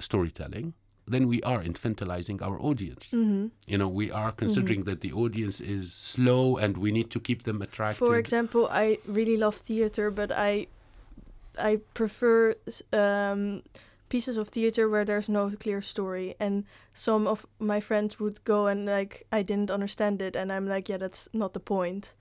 storytelling, 0.00 0.74
then 1.06 1.26
we 1.28 1.42
are 1.42 1.62
infantilizing 1.62 2.42
our 2.42 2.60
audience. 2.60 3.10
hmm 3.10 3.46
You 3.66 3.78
know, 3.78 3.88
we 3.88 4.10
are 4.10 4.32
considering 4.32 4.84
that 4.84 5.00
the 5.00 5.12
audience 5.12 5.60
is 5.60 5.92
slow 5.92 6.56
and 6.58 6.76
we 6.76 6.90
need 6.92 7.10
to 7.10 7.20
keep 7.20 7.42
them 7.42 7.62
attracted. 7.62 8.06
For 8.06 8.16
example, 8.18 8.68
I 8.70 8.98
really 9.06 9.36
love 9.36 9.56
theater, 9.56 10.10
but 10.10 10.30
I 10.30 10.66
I 11.58 11.80
prefer 11.94 12.54
um, 12.92 13.62
pieces 14.12 14.36
of 14.36 14.48
theater 14.48 14.90
where 14.90 15.06
there's 15.06 15.30
no 15.30 15.50
clear 15.64 15.80
story. 15.80 16.34
And 16.38 16.64
some 16.92 17.26
of 17.26 17.46
my 17.58 17.80
friends 17.80 18.20
would 18.20 18.44
go 18.44 18.66
and 18.66 18.84
like 18.84 19.26
I 19.32 19.40
didn't 19.42 19.70
understand 19.70 20.20
it, 20.20 20.36
and 20.36 20.52
I'm 20.52 20.68
like, 20.68 20.90
yeah, 20.90 20.98
that's 20.98 21.28
not 21.32 21.54
the 21.54 21.64
point. 21.76 22.14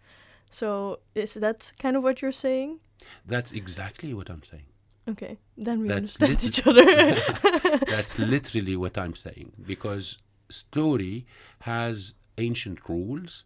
So 0.49 0.99
is 1.15 1.33
that 1.45 1.59
kind 1.83 1.97
of 1.97 2.03
what 2.03 2.21
you're 2.21 2.39
saying? 2.47 2.79
That's 3.25 3.51
exactly 3.51 4.13
what 4.13 4.29
I'm 4.29 4.43
saying. 4.43 4.69
Okay, 5.09 5.37
then 5.57 5.81
we 5.81 5.87
That's 5.89 6.15
understand 6.21 6.43
each 6.47 6.61
other. 6.69 6.85
That's 7.93 8.17
literally 8.17 8.77
what 8.77 8.97
I'm 8.97 9.15
saying 9.15 9.51
because 9.73 10.17
story 10.49 11.25
has 11.71 12.15
ancient 12.37 12.77
rules 12.87 13.43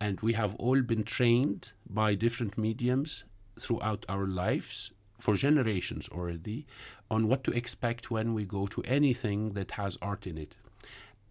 and 0.00 0.20
we 0.20 0.34
have 0.34 0.54
all 0.56 0.80
been 0.82 1.02
trained 1.02 1.72
by 2.00 2.14
different 2.14 2.56
mediums 2.56 3.24
throughout 3.58 4.04
our 4.08 4.26
lives 4.26 4.92
for 5.18 5.34
generations 5.34 6.08
already 6.10 6.66
on 7.10 7.28
what 7.28 7.44
to 7.44 7.52
expect 7.52 8.10
when 8.10 8.34
we 8.34 8.44
go 8.44 8.66
to 8.66 8.82
anything 8.82 9.52
that 9.54 9.72
has 9.72 9.98
art 10.00 10.26
in 10.26 10.38
it. 10.38 10.54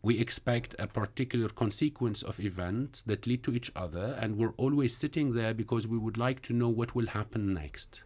We 0.02 0.20
expect 0.20 0.76
a 0.78 0.88
particular 0.88 1.50
consequence 1.50 2.22
of 2.22 2.40
events 2.40 3.02
that 3.04 3.26
lead 3.26 3.44
to 3.44 3.54
each 3.54 3.72
other, 3.76 4.18
and 4.22 4.38
we're 4.38 4.54
always 4.58 4.96
sitting 4.96 5.34
there 5.34 5.54
because 5.54 5.88
we 5.88 5.98
would 5.98 6.18
like 6.18 6.42
to 6.44 6.54
know 6.54 6.70
what 6.70 6.96
will 6.96 7.08
happen 7.08 7.54
next. 7.54 8.04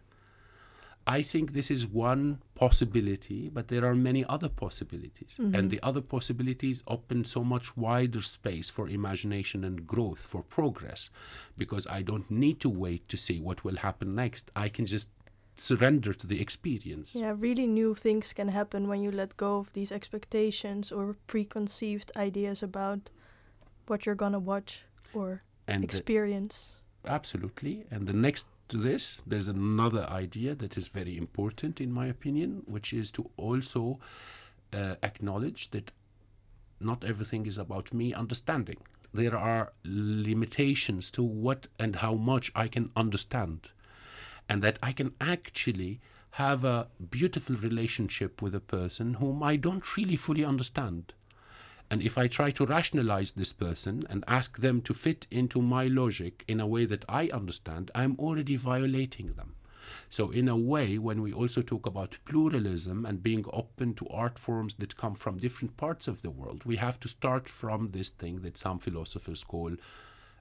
I 1.06 1.22
think 1.22 1.52
this 1.52 1.70
is 1.70 1.86
one 1.86 2.38
possibility, 2.54 3.48
but 3.48 3.68
there 3.68 3.84
are 3.84 3.94
many 3.94 4.24
other 4.24 4.48
possibilities. 4.48 5.36
Mm-hmm. 5.40 5.54
And 5.54 5.70
the 5.70 5.80
other 5.82 6.00
possibilities 6.00 6.84
open 6.86 7.24
so 7.24 7.42
much 7.42 7.76
wider 7.76 8.22
space 8.22 8.70
for 8.70 8.88
imagination 8.88 9.64
and 9.64 9.86
growth, 9.86 10.20
for 10.20 10.42
progress, 10.42 11.10
because 11.58 11.86
I 11.88 12.02
don't 12.02 12.30
need 12.30 12.60
to 12.60 12.68
wait 12.68 13.08
to 13.08 13.16
see 13.16 13.40
what 13.40 13.64
will 13.64 13.76
happen 13.76 14.14
next. 14.14 14.52
I 14.54 14.68
can 14.68 14.86
just 14.86 15.10
surrender 15.54 16.12
to 16.14 16.26
the 16.26 16.40
experience. 16.40 17.14
yeah, 17.14 17.34
really 17.38 17.66
new 17.66 17.94
things 17.94 18.32
can 18.32 18.48
happen 18.48 18.88
when 18.88 19.02
you 19.02 19.10
let 19.10 19.36
go 19.36 19.58
of 19.58 19.72
these 19.72 19.92
expectations 19.92 20.90
or 20.92 21.16
preconceived 21.26 22.10
ideas 22.16 22.62
about 22.62 23.10
what 23.86 24.06
you're 24.06 24.14
gonna 24.14 24.38
watch 24.38 24.80
or 25.12 25.42
And 25.68 25.82
the- 25.82 25.86
experience. 25.86 26.76
Absolutely. 27.04 27.84
And 27.90 28.06
the 28.06 28.12
next 28.12 28.46
to 28.68 28.78
this, 28.78 29.20
there's 29.26 29.48
another 29.48 30.06
idea 30.08 30.54
that 30.54 30.76
is 30.76 30.88
very 30.88 31.16
important, 31.18 31.80
in 31.80 31.92
my 31.92 32.06
opinion, 32.06 32.62
which 32.66 32.92
is 32.92 33.10
to 33.12 33.30
also 33.36 33.98
uh, 34.72 34.94
acknowledge 35.02 35.70
that 35.72 35.92
not 36.80 37.04
everything 37.04 37.46
is 37.46 37.58
about 37.58 37.92
me 37.92 38.14
understanding. 38.14 38.78
There 39.12 39.36
are 39.36 39.72
limitations 39.84 41.10
to 41.10 41.22
what 41.22 41.66
and 41.78 41.96
how 41.96 42.14
much 42.14 42.50
I 42.54 42.68
can 42.68 42.90
understand, 42.96 43.68
and 44.52 44.60
that 44.60 44.78
I 44.82 44.92
can 44.92 45.14
actually 45.18 45.98
have 46.32 46.62
a 46.62 46.88
beautiful 47.08 47.56
relationship 47.56 48.42
with 48.42 48.54
a 48.54 48.60
person 48.60 49.14
whom 49.14 49.42
I 49.42 49.56
don't 49.56 49.96
really 49.96 50.14
fully 50.14 50.44
understand. 50.44 51.14
And 51.90 52.02
if 52.02 52.18
I 52.18 52.26
try 52.26 52.50
to 52.50 52.66
rationalize 52.66 53.32
this 53.32 53.54
person 53.54 54.04
and 54.10 54.22
ask 54.28 54.58
them 54.58 54.82
to 54.82 54.92
fit 54.92 55.26
into 55.30 55.62
my 55.62 55.86
logic 55.86 56.44
in 56.46 56.60
a 56.60 56.66
way 56.66 56.84
that 56.84 57.06
I 57.08 57.28
understand, 57.28 57.90
I'm 57.94 58.14
already 58.18 58.56
violating 58.56 59.28
them. 59.28 59.54
So, 60.10 60.30
in 60.30 60.48
a 60.48 60.56
way, 60.56 60.98
when 60.98 61.22
we 61.22 61.32
also 61.32 61.62
talk 61.62 61.86
about 61.86 62.18
pluralism 62.26 63.06
and 63.06 63.22
being 63.22 63.46
open 63.54 63.94
to 63.94 64.08
art 64.08 64.38
forms 64.38 64.74
that 64.74 64.98
come 64.98 65.14
from 65.14 65.38
different 65.38 65.78
parts 65.78 66.06
of 66.06 66.20
the 66.20 66.30
world, 66.30 66.66
we 66.66 66.76
have 66.76 67.00
to 67.00 67.08
start 67.08 67.48
from 67.48 67.92
this 67.92 68.10
thing 68.10 68.42
that 68.42 68.58
some 68.58 68.78
philosophers 68.78 69.44
call 69.44 69.76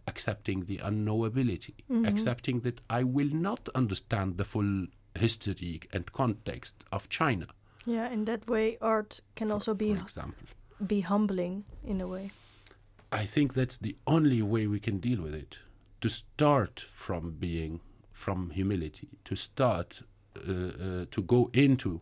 accepting 0.08 0.66
the 0.66 0.78
unknowability, 0.80 1.74
accepting 2.06 2.62
that 2.62 2.82
I 2.90 3.04
will 3.04 3.30
not 3.34 3.70
understand 3.76 4.38
the 4.38 4.46
full 4.46 4.88
history 5.16 5.82
and 5.94 6.12
context 6.12 6.86
of 6.92 7.10
China, 7.10 7.48
Yeah, 7.86 8.10
in 8.12 8.26
that 8.26 8.48
way, 8.48 8.78
art 8.82 9.22
can 9.36 9.48
for- 9.48 9.54
also 9.56 9.74
be 9.74 9.92
example. 9.92 10.48
be 10.86 11.02
humbling 11.02 11.64
in 11.84 12.02
a 12.02 12.08
way. 12.08 12.32
I 13.12 13.26
think 13.26 13.54
that's 13.54 13.78
the 13.78 13.96
only 14.08 14.42
way 14.42 14.68
we 14.68 14.80
can 14.80 15.00
deal 15.00 15.22
with 15.22 15.36
it. 15.36 15.58
To 16.02 16.10
start 16.10 16.80
from 16.90 17.32
being, 17.40 17.82
from 18.12 18.50
humility, 18.52 19.10
to 19.26 19.36
start 19.36 20.04
uh, 20.38 20.52
uh, 20.52 21.06
to 21.12 21.22
go 21.22 21.50
into 21.54 22.02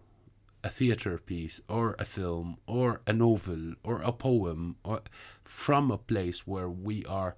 a 0.64 0.70
theater 0.70 1.18
piece 1.18 1.62
or 1.68 1.96
a 1.98 2.06
film 2.06 2.58
or 2.68 3.02
a 3.08 3.14
novel 3.14 3.74
or 3.84 4.02
a 4.04 4.12
poem 4.12 4.76
or 4.84 5.02
from 5.44 5.90
a 5.92 5.98
place 5.98 6.46
where 6.46 6.70
we 6.70 7.04
are 7.06 7.36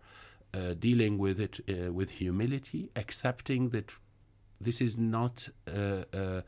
uh, 0.54 0.74
dealing 0.78 1.18
with 1.18 1.40
it 1.40 1.60
uh, 1.70 1.92
with 1.92 2.10
humility, 2.12 2.90
accepting 2.96 3.70
that 3.70 3.92
this 4.60 4.82
is 4.82 4.98
not 4.98 5.50
uh, 5.68 6.04
uh, 6.14 6.42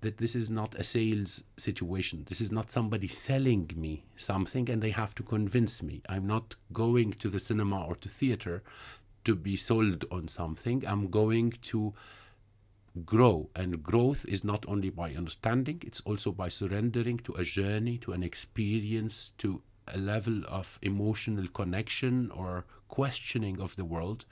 that 0.00 0.16
this 0.18 0.34
is 0.34 0.48
not 0.48 0.74
a 0.76 0.84
sales 0.84 1.44
situation. 1.56 2.24
This 2.28 2.40
is 2.40 2.50
not 2.50 2.70
somebody 2.70 3.06
selling 3.06 3.70
me 3.76 4.04
something 4.16 4.70
and 4.70 4.82
they 4.82 4.90
have 4.90 5.14
to 5.16 5.22
convince 5.22 5.82
me. 5.82 6.00
I'm 6.08 6.26
not 6.26 6.56
going 6.72 7.12
to 7.14 7.28
the 7.28 7.38
cinema 7.38 7.84
or 7.84 7.96
to 7.96 8.08
theater 8.08 8.62
to 9.24 9.34
be 9.34 9.56
sold 9.56 10.06
on 10.10 10.28
something. 10.28 10.84
I'm 10.86 11.10
going 11.10 11.52
to 11.62 11.92
grow. 13.04 13.50
And 13.54 13.82
growth 13.82 14.24
is 14.26 14.42
not 14.42 14.64
only 14.66 14.90
by 14.90 15.14
understanding, 15.14 15.82
it's 15.86 16.00
also 16.00 16.32
by 16.32 16.48
surrendering 16.48 17.18
to 17.18 17.34
a 17.34 17.44
journey, 17.44 17.98
to 17.98 18.12
an 18.12 18.22
experience, 18.22 19.32
to 19.38 19.60
a 19.86 19.98
level 19.98 20.42
of 20.48 20.78
emotional 20.82 21.46
connection 21.48 22.30
or 22.30 22.64
questioning 22.98 23.60
of 23.60 23.76
the 23.76 23.84
world 23.84 24.24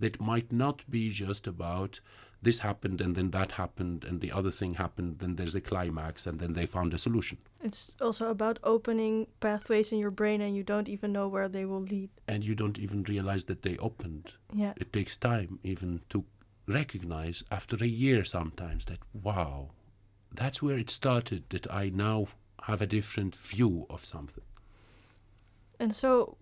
that 0.00 0.20
might 0.20 0.52
not 0.52 0.78
be 0.90 1.10
just 1.10 1.46
about 1.46 2.00
this 2.42 2.58
happened 2.58 3.00
and 3.00 3.14
then 3.14 3.30
that 3.30 3.52
happened 3.52 4.04
and 4.04 4.20
the 4.20 4.32
other 4.32 4.50
thing 4.50 4.74
happened, 4.74 5.20
then 5.20 5.36
there's 5.36 5.54
a 5.54 5.60
climax 5.60 6.26
and 6.26 6.40
then 6.40 6.54
they 6.54 6.66
found 6.66 6.92
a 6.92 6.98
solution. 6.98 7.38
It's 7.62 7.96
also 8.00 8.30
about 8.30 8.58
opening 8.64 9.28
pathways 9.38 9.92
in 9.92 9.98
your 9.98 10.10
brain 10.10 10.40
and 10.40 10.56
you 10.56 10.64
don't 10.64 10.88
even 10.88 11.12
know 11.12 11.28
where 11.28 11.48
they 11.48 11.64
will 11.64 11.80
lead. 11.80 12.10
And 12.26 12.42
you 12.42 12.56
don't 12.56 12.78
even 12.78 13.04
realize 13.04 13.44
that 13.44 13.62
they 13.62 13.76
opened. 13.76 14.32
Yeah. 14.52 14.72
It 14.76 14.92
takes 14.92 15.16
time 15.16 15.60
even 15.62 16.00
to 16.08 16.24
recognize 16.66 17.44
after 17.50 17.76
a 17.76 17.86
year 17.86 18.24
sometimes 18.24 18.86
that, 18.86 18.98
wow, 19.12 19.70
that's 20.32 20.60
where 20.60 20.78
it 20.78 20.90
started, 20.90 21.44
that 21.50 21.72
I 21.72 21.90
now 21.90 22.26
have 22.62 22.82
a 22.82 22.86
different 22.86 23.36
view 23.36 23.86
of 23.88 24.04
something. 24.04 24.44
And 25.78 25.94
so 25.94 26.36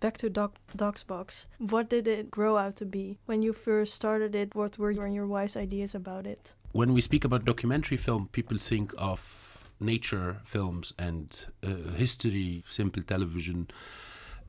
back 0.00 0.16
to 0.18 0.30
Doc 0.30 0.56
Dox 0.74 1.04
Box. 1.04 1.46
What 1.58 1.88
did 1.88 2.08
it 2.08 2.30
grow 2.30 2.56
out 2.56 2.76
to 2.76 2.86
be? 2.86 3.18
When 3.26 3.42
you 3.42 3.52
first 3.52 3.94
started 3.94 4.34
it, 4.34 4.54
what 4.54 4.78
were 4.78 4.90
your 4.90 5.06
your 5.06 5.26
wise 5.26 5.56
ideas 5.56 5.94
about 5.94 6.26
it? 6.26 6.54
When 6.72 6.92
we 6.92 7.00
speak 7.00 7.24
about 7.24 7.44
documentary 7.44 7.96
film, 7.96 8.28
people 8.32 8.58
think 8.58 8.94
of 8.96 9.68
nature 9.80 10.40
films 10.44 10.92
and 10.98 11.46
uh, 11.62 11.92
history, 11.96 12.62
simple 12.68 13.02
television 13.02 13.68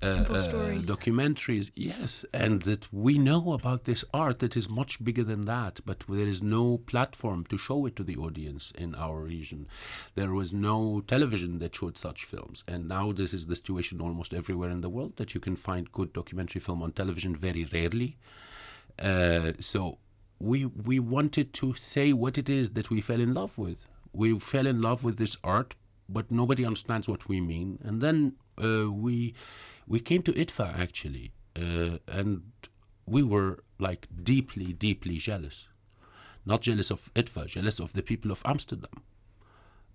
documentaries, 0.01 1.71
yes, 1.75 2.25
and 2.33 2.63
that 2.63 2.91
we 2.91 3.17
know 3.17 3.53
about 3.53 3.83
this 3.83 4.03
art 4.13 4.39
that 4.39 4.57
is 4.57 4.69
much 4.69 5.03
bigger 5.03 5.23
than 5.23 5.41
that, 5.41 5.79
but 5.85 6.03
there 6.09 6.27
is 6.27 6.41
no 6.41 6.79
platform 6.79 7.45
to 7.45 7.57
show 7.57 7.85
it 7.85 7.95
to 7.95 8.03
the 8.03 8.17
audience 8.17 8.71
in 8.71 8.95
our 8.95 9.21
region. 9.21 9.67
There 10.15 10.31
was 10.31 10.53
no 10.53 11.01
television 11.07 11.59
that 11.59 11.75
showed 11.75 11.97
such 11.97 12.25
films, 12.25 12.63
and 12.67 12.87
now 12.87 13.11
this 13.11 13.33
is 13.33 13.47
the 13.47 13.55
situation 13.55 14.01
almost 14.01 14.33
everywhere 14.33 14.69
in 14.69 14.81
the 14.81 14.89
world 14.89 15.17
that 15.17 15.33
you 15.33 15.39
can 15.39 15.55
find 15.55 15.91
good 15.91 16.13
documentary 16.13 16.61
film 16.61 16.81
on 16.81 16.91
television 16.93 17.35
very 17.35 17.65
rarely. 17.65 18.17
Uh, 18.99 19.53
so 19.59 19.97
we 20.39 20.65
we 20.65 20.99
wanted 20.99 21.53
to 21.53 21.73
say 21.73 22.11
what 22.11 22.37
it 22.37 22.49
is 22.49 22.71
that 22.71 22.89
we 22.89 23.01
fell 23.01 23.21
in 23.21 23.33
love 23.33 23.57
with. 23.57 23.87
We 24.13 24.37
fell 24.39 24.67
in 24.67 24.81
love 24.81 25.03
with 25.03 25.17
this 25.17 25.37
art, 25.43 25.75
but 26.09 26.31
nobody 26.31 26.65
understands 26.65 27.07
what 27.07 27.29
we 27.29 27.39
mean, 27.39 27.79
and 27.83 28.01
then 28.01 28.33
uh, 28.61 28.91
we 28.91 29.33
we 29.87 29.99
came 29.99 30.21
to 30.23 30.33
IDFA 30.33 30.77
actually, 30.77 31.33
uh, 31.55 31.97
and 32.07 32.43
we 33.05 33.23
were 33.23 33.63
like 33.79 34.07
deeply, 34.23 34.73
deeply 34.73 35.17
jealous. 35.17 35.67
Not 36.45 36.61
jealous 36.61 36.89
of 36.89 37.13
IDFA, 37.13 37.47
jealous 37.47 37.79
of 37.79 37.93
the 37.93 38.01
people 38.01 38.31
of 38.31 38.41
Amsterdam. 38.45 39.03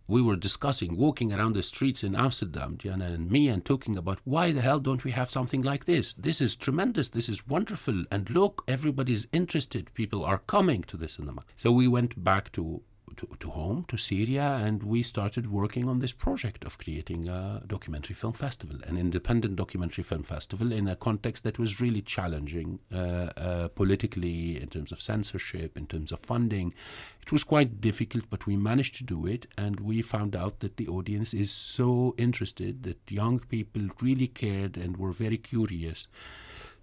We 0.09 0.23
were 0.23 0.37
discussing, 0.37 0.97
walking 0.97 1.33
around 1.33 1.55
the 1.55 1.64
streets 1.64 2.05
in 2.05 2.14
Amsterdam, 2.14 2.76
Diana 2.76 3.07
and 3.07 3.28
me, 3.28 3.49
and 3.49 3.64
talking 3.64 3.97
about 3.97 4.21
why 4.23 4.52
the 4.52 4.61
hell 4.61 4.78
don't 4.78 5.02
we 5.02 5.11
have 5.11 5.31
something 5.33 5.62
like 5.62 5.85
this? 5.85 6.12
This 6.12 6.40
is 6.40 6.55
tremendous. 6.55 7.09
This 7.09 7.28
is 7.28 7.49
wonderful. 7.49 8.05
And 8.12 8.31
look, 8.31 8.62
everybody's 8.69 9.26
interested. 9.33 9.93
People 9.95 10.25
are 10.25 10.38
coming 10.38 10.85
to 10.85 10.97
the 10.97 11.09
cinema. 11.09 11.43
So 11.57 11.73
we 11.73 11.88
went 11.88 12.23
back 12.23 12.52
to 12.52 12.83
to, 13.16 13.28
to 13.40 13.50
home, 13.50 13.85
to 13.88 13.96
Syria, 13.96 14.61
and 14.62 14.82
we 14.82 15.02
started 15.02 15.50
working 15.50 15.88
on 15.88 15.99
this 16.00 16.12
project 16.12 16.64
of 16.64 16.78
creating 16.78 17.28
a 17.28 17.62
documentary 17.66 18.14
film 18.14 18.32
festival, 18.32 18.78
an 18.87 18.96
independent 18.96 19.56
documentary 19.56 20.04
film 20.04 20.23
festival 20.23 20.73
in 20.73 20.88
a 20.88 20.96
context 20.96 21.44
that 21.44 21.58
was 21.58 21.80
really 21.80 22.02
challenging 22.02 22.78
uh, 22.92 22.96
uh, 22.96 23.68
politically, 23.68 24.61
in 24.61 24.68
terms 24.68 24.92
of 24.92 25.00
censorship, 25.00 25.76
in 25.76 25.87
terms 25.87 26.12
of 26.12 26.20
funding. 26.20 26.75
It 27.23 27.32
was 27.32 27.44
quite 27.44 27.80
difficult, 27.80 28.25
but 28.30 28.46
we 28.46 28.56
managed 28.56 28.96
to 28.96 29.04
do 29.04 29.26
it, 29.26 29.46
and 29.56 29.80
we 29.80 30.02
found 30.02 30.37
out 30.37 30.61
that 30.61 30.76
the 30.76 30.88
audience 30.88 31.35
is 31.35 31.50
so 31.50 32.14
interested, 32.18 32.82
that 32.85 32.99
young 33.11 33.40
people 33.40 33.82
really 34.00 34.28
cared 34.28 34.76
and 34.76 34.96
were 34.96 35.12
very 35.12 35.38
curious 35.38 36.08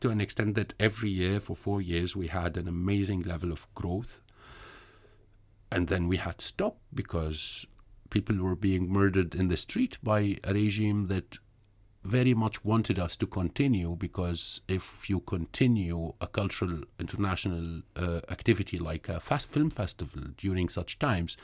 to 0.01 0.09
an 0.09 0.19
extent 0.19 0.55
that 0.55 0.73
every 0.81 1.09
year 1.09 1.39
for 1.39 1.55
four 1.55 1.81
years 1.81 2.13
we 2.13 2.27
had 2.27 2.57
an 2.57 2.67
amazing 2.67 3.21
level 3.21 3.53
of 3.53 3.73
growth 3.73 4.19
and 5.73 5.87
then 5.87 6.07
we 6.07 6.17
had 6.17 6.37
to 6.37 6.45
stop 6.45 6.77
because 6.93 7.65
people 8.11 8.37
were 8.37 8.55
being 8.55 8.87
murdered 8.87 9.33
in 9.33 9.47
the 9.47 9.57
street 9.57 9.97
by 10.03 10.37
a 10.43 10.53
regime 10.53 11.07
that 11.07 11.39
very 12.03 12.33
much 12.33 12.63
wanted 12.63 12.99
us 12.99 13.15
to 13.15 13.25
continue 13.25 13.95
because 13.95 14.61
if 14.67 15.09
you 15.09 15.19
continue 15.21 16.13
a 16.21 16.27
cultural 16.27 16.81
international 16.99 17.81
uh, 17.95 18.19
activity 18.29 18.77
like 18.77 19.09
a 19.09 19.19
fast 19.19 19.47
film 19.47 19.69
festival 19.69 20.21
during 20.37 20.69
such 20.69 20.99
times 20.99 21.37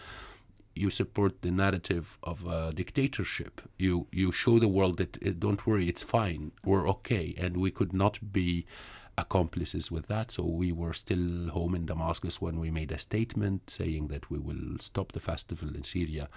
you 0.76 0.90
support 0.90 1.42
the 1.42 1.52
narrative 1.52 2.18
of 2.24 2.46
a 2.46 2.72
dictatorship. 2.74 3.62
You 3.78 4.08
you 4.12 4.32
show 4.32 4.60
the 4.60 4.68
world 4.68 4.98
that 4.98 5.18
uh, 5.26 5.32
don't 5.38 5.66
worry 5.66 5.90
it's 5.90 6.04
fine 6.04 6.52
we're 6.64 6.88
okay 6.90 7.34
and 7.38 7.58
we 7.58 7.72
could 7.72 7.94
not 7.94 8.20
be 8.32 8.66
accomplices 9.22 9.92
with 9.92 10.08
that. 10.08 10.32
So 10.32 10.44
we 10.44 10.72
were 10.72 10.94
still 10.94 11.50
home 11.50 11.76
in 11.76 11.86
Damascus 11.86 12.42
when 12.42 12.60
we 12.60 12.72
made 12.72 12.92
a 12.92 12.98
statement 12.98 13.70
saying 13.70 14.08
that 14.08 14.30
we 14.30 14.40
will 14.40 14.80
stop 14.80 15.12
the 15.12 15.20
festival 15.20 15.70
in 15.76 15.84
Syria 15.84 16.30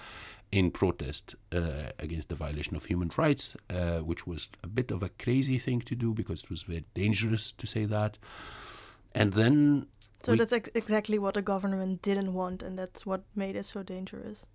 in 0.50 0.70
protest 0.70 1.34
uh, 1.52 1.90
against 1.98 2.28
the 2.28 2.34
violation 2.34 2.76
of 2.76 2.84
human 2.84 3.10
rights, 3.16 3.56
uh, 3.70 3.98
which 3.98 4.26
was 4.26 4.48
a 4.62 4.68
bit 4.68 4.90
of 4.90 5.02
a 5.02 5.08
crazy 5.08 5.58
thing 5.58 5.80
to 5.80 5.94
do 5.94 6.12
because 6.12 6.42
it 6.42 6.50
was 6.50 6.62
very 6.62 6.84
dangerous 6.94 7.52
to 7.52 7.66
say 7.66 7.84
that. 7.86 8.18
And 9.14 9.32
then. 9.32 9.86
So 10.22 10.36
that's 10.36 10.52
ex- 10.52 10.70
exactly 10.74 11.18
what 11.18 11.34
the 11.34 11.42
government 11.42 12.02
didn't 12.02 12.32
want, 12.32 12.62
and 12.62 12.78
that's 12.78 13.04
what 13.04 13.22
made 13.34 13.56
it 13.56 13.66
so 13.66 13.82
dangerous. 13.82 14.46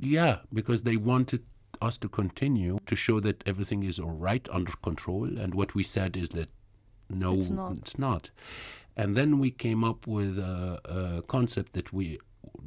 Yeah, 0.00 0.38
because 0.52 0.82
they 0.82 0.96
wanted 0.96 1.44
us 1.80 1.98
to 1.98 2.08
continue 2.08 2.78
to 2.86 2.96
show 2.96 3.20
that 3.20 3.42
everything 3.46 3.82
is 3.82 3.98
all 3.98 4.10
right 4.10 4.48
under 4.50 4.72
control. 4.82 5.24
And 5.24 5.54
what 5.54 5.74
we 5.74 5.82
said 5.82 6.16
is 6.16 6.30
that 6.30 6.48
no, 7.14 7.34
it's 7.34 7.50
not. 7.50 7.72
It's 7.72 7.98
not. 7.98 8.30
And 8.96 9.16
then 9.16 9.38
we 9.38 9.50
came 9.50 9.84
up 9.84 10.06
with 10.06 10.38
a, 10.38 11.18
a 11.18 11.22
concept 11.22 11.72
that 11.72 11.92
we 11.92 12.18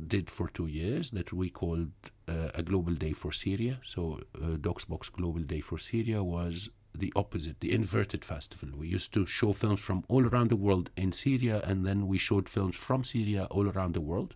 did 0.07 0.29
for 0.29 0.49
two 0.49 0.67
years 0.67 1.11
that 1.11 1.31
we 1.31 1.49
called 1.49 1.91
uh, 2.27 2.49
a 2.53 2.63
global 2.63 2.93
day 2.93 3.13
for 3.13 3.31
Syria. 3.31 3.79
So 3.83 4.21
uh, 4.41 4.57
Dox 4.59 4.85
Box 4.85 5.09
Global 5.09 5.41
Day 5.41 5.61
for 5.61 5.77
Syria 5.77 6.23
was 6.23 6.69
the 6.93 7.11
opposite, 7.15 7.59
the 7.59 7.71
inverted 7.73 8.23
festival. 8.23 8.69
We 8.77 8.87
used 8.87 9.13
to 9.13 9.25
show 9.25 9.53
films 9.53 9.81
from 9.81 10.03
all 10.07 10.25
around 10.25 10.49
the 10.49 10.55
world 10.55 10.89
in 10.95 11.11
Syria, 11.11 11.61
and 11.63 11.85
then 11.85 12.07
we 12.07 12.17
showed 12.17 12.49
films 12.49 12.75
from 12.75 13.03
Syria 13.03 13.45
all 13.51 13.67
around 13.67 13.93
the 13.93 14.01
world, 14.01 14.35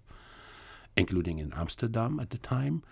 including 0.96 1.40
in 1.40 1.54
Amsterdam 1.54 2.20
at 2.20 2.30
the 2.32 2.38
time. 2.38 2.84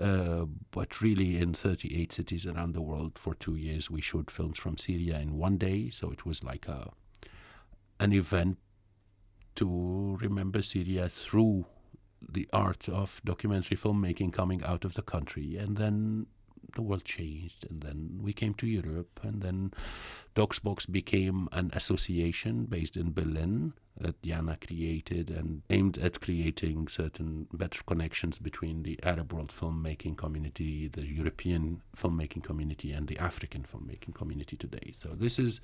Uh, 0.00 0.46
but 0.72 1.00
really, 1.00 1.36
in 1.38 1.54
38 1.54 2.12
cities 2.12 2.46
around 2.46 2.74
the 2.74 2.82
world 2.82 3.18
for 3.18 3.34
two 3.34 3.54
years, 3.54 3.90
we 3.90 4.00
showed 4.00 4.30
films 4.30 4.58
from 4.58 4.76
Syria 4.76 5.18
in 5.20 5.38
one 5.38 5.56
day. 5.56 5.90
So 5.90 6.10
it 6.10 6.26
was 6.26 6.42
like 6.42 6.66
a 6.66 6.90
an 8.00 8.12
event 8.12 8.58
to 9.54 10.18
remember 10.20 10.62
Syria 10.62 11.08
through 11.08 11.66
the 12.28 12.48
art 12.52 12.88
of 12.88 13.20
documentary 13.24 13.76
filmmaking 13.76 14.32
coming 14.32 14.64
out 14.64 14.84
of 14.84 14.94
the 14.94 15.02
country. 15.02 15.56
And 15.56 15.76
then 15.76 16.26
the 16.74 16.82
world 16.82 17.04
changed, 17.04 17.66
and 17.68 17.82
then 17.82 18.20
we 18.22 18.32
came 18.32 18.54
to 18.54 18.66
Europe, 18.66 19.20
and 19.22 19.42
then 19.42 19.72
Dox 20.34 20.58
Box 20.58 20.86
became 20.86 21.48
an 21.52 21.70
association 21.74 22.64
based 22.64 22.96
in 22.96 23.12
Berlin 23.12 23.72
that 24.00 24.20
Diana 24.22 24.58
created 24.66 25.30
and 25.30 25.62
aimed 25.70 25.98
at 25.98 26.20
creating 26.20 26.88
certain 26.88 27.46
better 27.52 27.82
connections 27.86 28.38
between 28.38 28.82
the 28.82 28.98
Arab 29.04 29.32
world 29.32 29.50
filmmaking 29.50 30.16
community, 30.16 30.88
the 30.88 31.06
European 31.06 31.80
filmmaking 31.96 32.42
community, 32.42 32.92
and 32.92 33.06
the 33.06 33.18
African 33.18 33.62
filmmaking 33.62 34.14
community 34.14 34.56
today. 34.56 34.92
So 34.96 35.10
this 35.10 35.38
is 35.38 35.60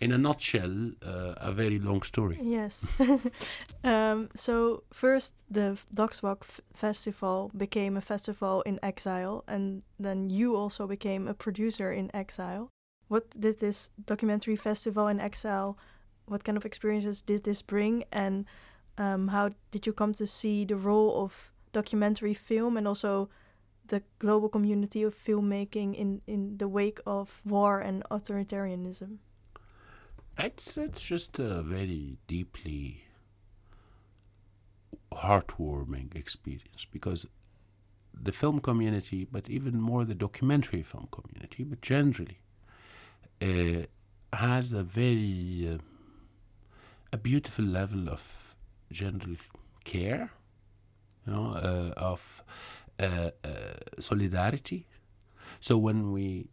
in 0.00 0.12
a 0.12 0.18
nutshell, 0.18 0.90
uh, 1.02 1.34
a 1.36 1.52
very 1.52 1.78
long 1.78 2.02
story. 2.02 2.38
Yes. 2.42 2.86
um, 3.84 4.28
so 4.34 4.82
first, 4.92 5.42
the 5.50 5.78
Dox 5.92 6.20
Box 6.20 6.60
Festival 6.74 7.50
became 7.56 7.96
a 7.96 8.00
festival 8.00 8.62
in 8.62 8.78
exile, 8.82 9.44
and 9.46 9.82
then 9.98 10.30
you 10.30 10.56
also 10.56 10.86
became 10.86 11.28
a 11.28 11.34
producer 11.34 11.92
in 11.92 12.10
exile. 12.14 12.70
What 13.08 13.30
did 13.38 13.60
this 13.60 13.90
documentary 14.04 14.56
festival 14.56 15.08
in 15.08 15.20
exile? 15.20 15.78
What 16.26 16.44
kind 16.44 16.58
of 16.58 16.64
experiences 16.64 17.20
did 17.20 17.44
this 17.44 17.62
bring, 17.62 18.04
and 18.10 18.46
um, 18.98 19.28
how 19.28 19.50
did 19.70 19.86
you 19.86 19.92
come 19.92 20.12
to 20.14 20.26
see 20.26 20.64
the 20.64 20.76
role 20.76 21.24
of 21.24 21.52
documentary 21.72 22.34
film 22.34 22.76
and 22.76 22.88
also 22.88 23.28
the 23.86 24.02
global 24.18 24.48
community 24.48 25.02
of 25.02 25.14
filmmaking 25.14 25.94
in 25.94 26.22
in 26.26 26.56
the 26.56 26.68
wake 26.68 27.00
of 27.06 27.40
war 27.44 27.80
and 27.80 28.02
authoritarianism? 28.10 29.18
It's 30.36 30.76
it's 30.76 31.00
just 31.00 31.38
a 31.38 31.62
very 31.62 32.18
deeply 32.26 33.04
heartwarming 35.12 36.16
experience 36.16 36.86
because 36.90 37.26
the 38.12 38.32
film 38.32 38.60
community, 38.60 39.26
but 39.30 39.48
even 39.48 39.80
more 39.80 40.04
the 40.04 40.14
documentary 40.14 40.82
film 40.82 41.08
community, 41.10 41.64
but 41.64 41.80
generally, 41.82 42.38
uh, 43.40 43.86
has 44.36 44.72
a 44.72 44.82
very 44.82 45.68
uh, 45.74 45.78
a 47.12 47.16
beautiful 47.16 47.64
level 47.64 48.08
of 48.08 48.56
general 48.90 49.36
care, 49.84 50.32
you 51.26 51.32
know, 51.32 51.52
uh, 51.52 51.92
of 51.96 52.42
uh, 52.98 53.30
uh, 53.44 53.50
solidarity. 54.00 54.86
So 55.60 55.78
when 55.78 56.12
we 56.12 56.48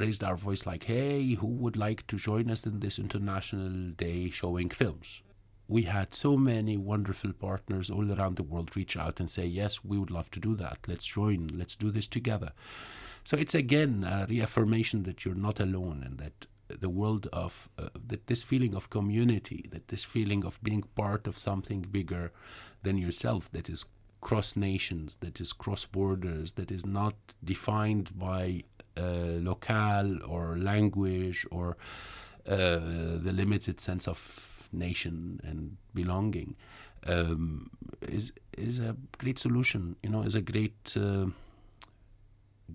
raised 0.00 0.24
our 0.24 0.36
voice 0.36 0.66
like, 0.66 0.84
hey, 0.84 1.34
who 1.34 1.46
would 1.46 1.76
like 1.76 2.06
to 2.08 2.16
join 2.16 2.50
us 2.50 2.64
in 2.64 2.80
this 2.80 2.98
international 2.98 3.90
day 3.90 4.30
showing 4.30 4.70
films? 4.70 5.22
We 5.66 5.82
had 5.82 6.14
so 6.14 6.36
many 6.36 6.76
wonderful 6.76 7.32
partners 7.32 7.90
all 7.90 8.10
around 8.10 8.36
the 8.36 8.42
world 8.42 8.74
reach 8.74 8.96
out 8.96 9.20
and 9.20 9.30
say, 9.30 9.44
yes, 9.44 9.84
we 9.84 9.98
would 9.98 10.10
love 10.10 10.30
to 10.30 10.40
do 10.40 10.56
that. 10.56 10.78
Let's 10.86 11.04
join. 11.04 11.50
Let's 11.52 11.76
do 11.76 11.90
this 11.90 12.06
together. 12.06 12.52
So 13.24 13.36
it's 13.36 13.54
again 13.54 14.04
a 14.04 14.26
reaffirmation 14.28 15.02
that 15.02 15.24
you're 15.24 15.34
not 15.34 15.60
alone 15.60 16.02
and 16.04 16.18
that 16.18 16.46
the 16.80 16.88
world 16.88 17.28
of 17.32 17.68
uh, 17.78 17.88
that 18.06 18.26
this 18.26 18.42
feeling 18.42 18.74
of 18.74 18.90
community, 18.90 19.68
that 19.70 19.88
this 19.88 20.04
feeling 20.04 20.44
of 20.44 20.62
being 20.62 20.82
part 20.94 21.26
of 21.26 21.38
something 21.38 21.82
bigger 21.82 22.32
than 22.82 22.98
yourself, 22.98 23.50
that 23.52 23.68
is 23.68 23.84
cross 24.20 24.56
nations, 24.56 25.16
that 25.16 25.40
is 25.40 25.52
cross 25.52 25.84
borders, 25.84 26.54
that 26.54 26.70
is 26.70 26.84
not 26.84 27.14
defined 27.42 28.18
by 28.18 28.64
locale 29.40 30.18
or 30.26 30.58
language 30.58 31.46
or 31.50 31.76
uh, 32.46 32.78
the 33.24 33.32
limited 33.32 33.80
sense 33.80 34.08
of 34.08 34.68
nation 34.72 35.40
and 35.44 35.76
belonging 35.94 36.56
um, 37.06 37.70
is 38.02 38.32
is 38.56 38.78
a 38.78 38.96
great 39.18 39.38
solution. 39.38 39.96
You 40.02 40.10
know, 40.10 40.22
is 40.22 40.34
a 40.34 40.40
great 40.40 40.96
uh, 40.96 41.26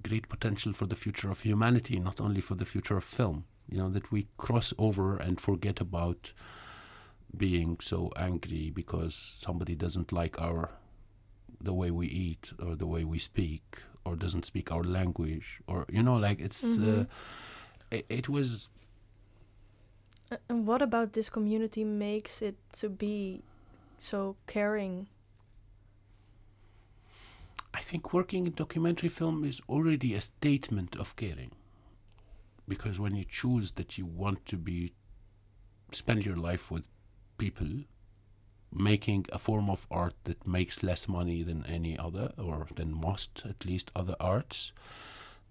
great 0.01 0.29
potential 0.29 0.73
for 0.73 0.85
the 0.85 0.95
future 0.95 1.29
of 1.29 1.41
humanity, 1.41 1.99
not 1.99 2.21
only 2.21 2.41
for 2.41 2.55
the 2.55 2.65
future 2.65 2.97
of 2.97 3.03
film. 3.03 3.45
You 3.69 3.77
know 3.77 3.89
that 3.89 4.11
we 4.11 4.27
cross 4.37 4.73
over 4.77 5.17
and 5.17 5.39
forget 5.39 5.79
about 5.81 6.33
being 7.35 7.77
so 7.81 8.11
angry 8.15 8.69
because 8.69 9.15
somebody 9.15 9.75
doesn't 9.75 10.11
like 10.11 10.39
our 10.39 10.69
the 11.59 11.73
way 11.73 11.89
we 11.89 12.07
eat 12.07 12.51
or 12.63 12.75
the 12.75 12.85
way 12.85 13.03
we 13.03 13.17
speak 13.17 13.81
or 14.05 14.15
doesn't 14.15 14.45
speak 14.45 14.71
our 14.71 14.83
language 14.83 15.61
or 15.67 15.85
you 15.89 16.03
know 16.03 16.15
like 16.15 16.39
it's 16.39 16.77
Mhm. 16.77 17.01
uh, 17.01 17.05
it, 17.91 18.05
it 18.09 18.29
was 18.29 18.69
And 20.49 20.65
what 20.67 20.81
about 20.81 21.13
this 21.13 21.29
community 21.29 21.83
makes 21.83 22.41
it 22.41 22.55
to 22.73 22.89
be 22.89 23.43
so 23.99 24.35
caring? 24.47 25.07
I 27.73 27.81
think 27.81 28.13
working 28.13 28.47
in 28.47 28.53
documentary 28.53 29.09
film 29.09 29.43
is 29.43 29.59
already 29.67 30.13
a 30.13 30.21
statement 30.21 30.95
of 30.95 31.15
caring. 31.15 31.51
Because 32.67 32.99
when 32.99 33.15
you 33.15 33.23
choose 33.25 33.71
that 33.73 33.97
you 33.97 34.05
want 34.05 34.45
to 34.47 34.57
be 34.57 34.93
spend 35.91 36.25
your 36.25 36.35
life 36.37 36.71
with 36.71 36.87
people 37.37 37.83
making 38.73 39.25
a 39.31 39.39
form 39.39 39.69
of 39.69 39.87
art 39.89 40.15
that 40.23 40.47
makes 40.47 40.83
less 40.83 41.07
money 41.07 41.43
than 41.43 41.65
any 41.65 41.97
other 41.97 42.31
or 42.37 42.67
than 42.75 42.93
most 42.93 43.43
at 43.45 43.65
least 43.65 43.91
other 43.95 44.15
arts 44.19 44.71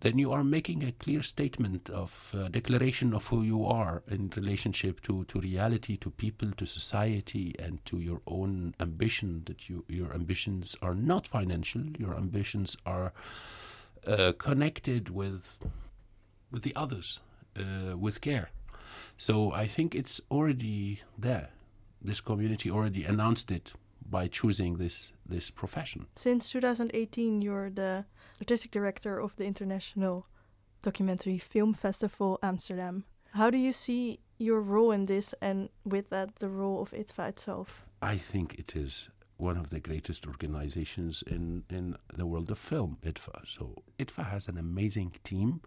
then 0.02 0.18
you 0.18 0.32
are 0.32 0.42
making 0.42 0.82
a 0.82 0.90
clear 0.90 1.22
statement 1.22 1.88
of 1.88 2.34
uh, 2.36 2.48
declaration 2.48 3.14
of 3.14 3.28
who 3.28 3.42
you 3.42 3.64
are 3.64 4.02
in 4.08 4.32
relationship 4.34 5.00
to, 5.02 5.24
to 5.26 5.40
reality, 5.40 5.96
to 5.96 6.10
people, 6.10 6.50
to 6.56 6.66
society, 6.66 7.54
and 7.60 7.78
to 7.84 8.00
your 8.00 8.20
own 8.26 8.74
ambition. 8.80 9.42
That 9.46 9.68
you, 9.68 9.84
your 9.86 10.12
ambitions 10.12 10.74
are 10.82 10.96
not 10.96 11.28
financial. 11.28 11.82
Your 12.00 12.16
ambitions 12.16 12.76
are 12.84 13.12
uh, 14.04 14.32
connected 14.38 15.08
with 15.08 15.58
with 16.50 16.64
the 16.64 16.74
others, 16.74 17.20
uh, 17.56 17.96
with 17.96 18.20
care. 18.20 18.50
So 19.16 19.52
I 19.52 19.68
think 19.68 19.94
it's 19.94 20.20
already 20.32 21.02
there. 21.16 21.50
This 22.04 22.20
community 22.20 22.70
already 22.70 23.04
announced 23.04 23.50
it 23.50 23.74
by 24.10 24.28
choosing 24.28 24.76
this 24.76 25.12
this 25.24 25.50
profession. 25.50 26.06
Since 26.16 26.50
2018, 26.50 27.42
you're 27.42 27.70
the 27.70 28.04
artistic 28.40 28.70
director 28.72 29.20
of 29.20 29.36
the 29.36 29.44
International 29.44 30.26
Documentary 30.82 31.38
Film 31.38 31.74
Festival 31.74 32.38
Amsterdam. 32.42 33.04
How 33.32 33.50
do 33.50 33.58
you 33.58 33.72
see 33.72 34.18
your 34.38 34.60
role 34.60 34.90
in 34.90 35.04
this 35.04 35.34
and 35.40 35.68
with 35.84 36.10
that 36.10 36.36
the 36.36 36.48
role 36.48 36.82
of 36.82 36.90
IDFA 36.90 37.28
itself? 37.28 37.86
I 38.02 38.16
think 38.16 38.54
it 38.58 38.74
is 38.76 39.08
one 39.42 39.58
of 39.58 39.70
the 39.70 39.80
greatest 39.80 40.26
organizations 40.26 41.24
in, 41.26 41.64
in 41.68 41.96
the 42.16 42.24
world 42.24 42.48
of 42.50 42.58
film, 42.58 42.96
IDFA. 43.04 43.44
So 43.44 43.82
IDFA 43.98 44.30
has 44.30 44.46
an 44.46 44.56
amazing 44.56 45.12
team 45.24 45.60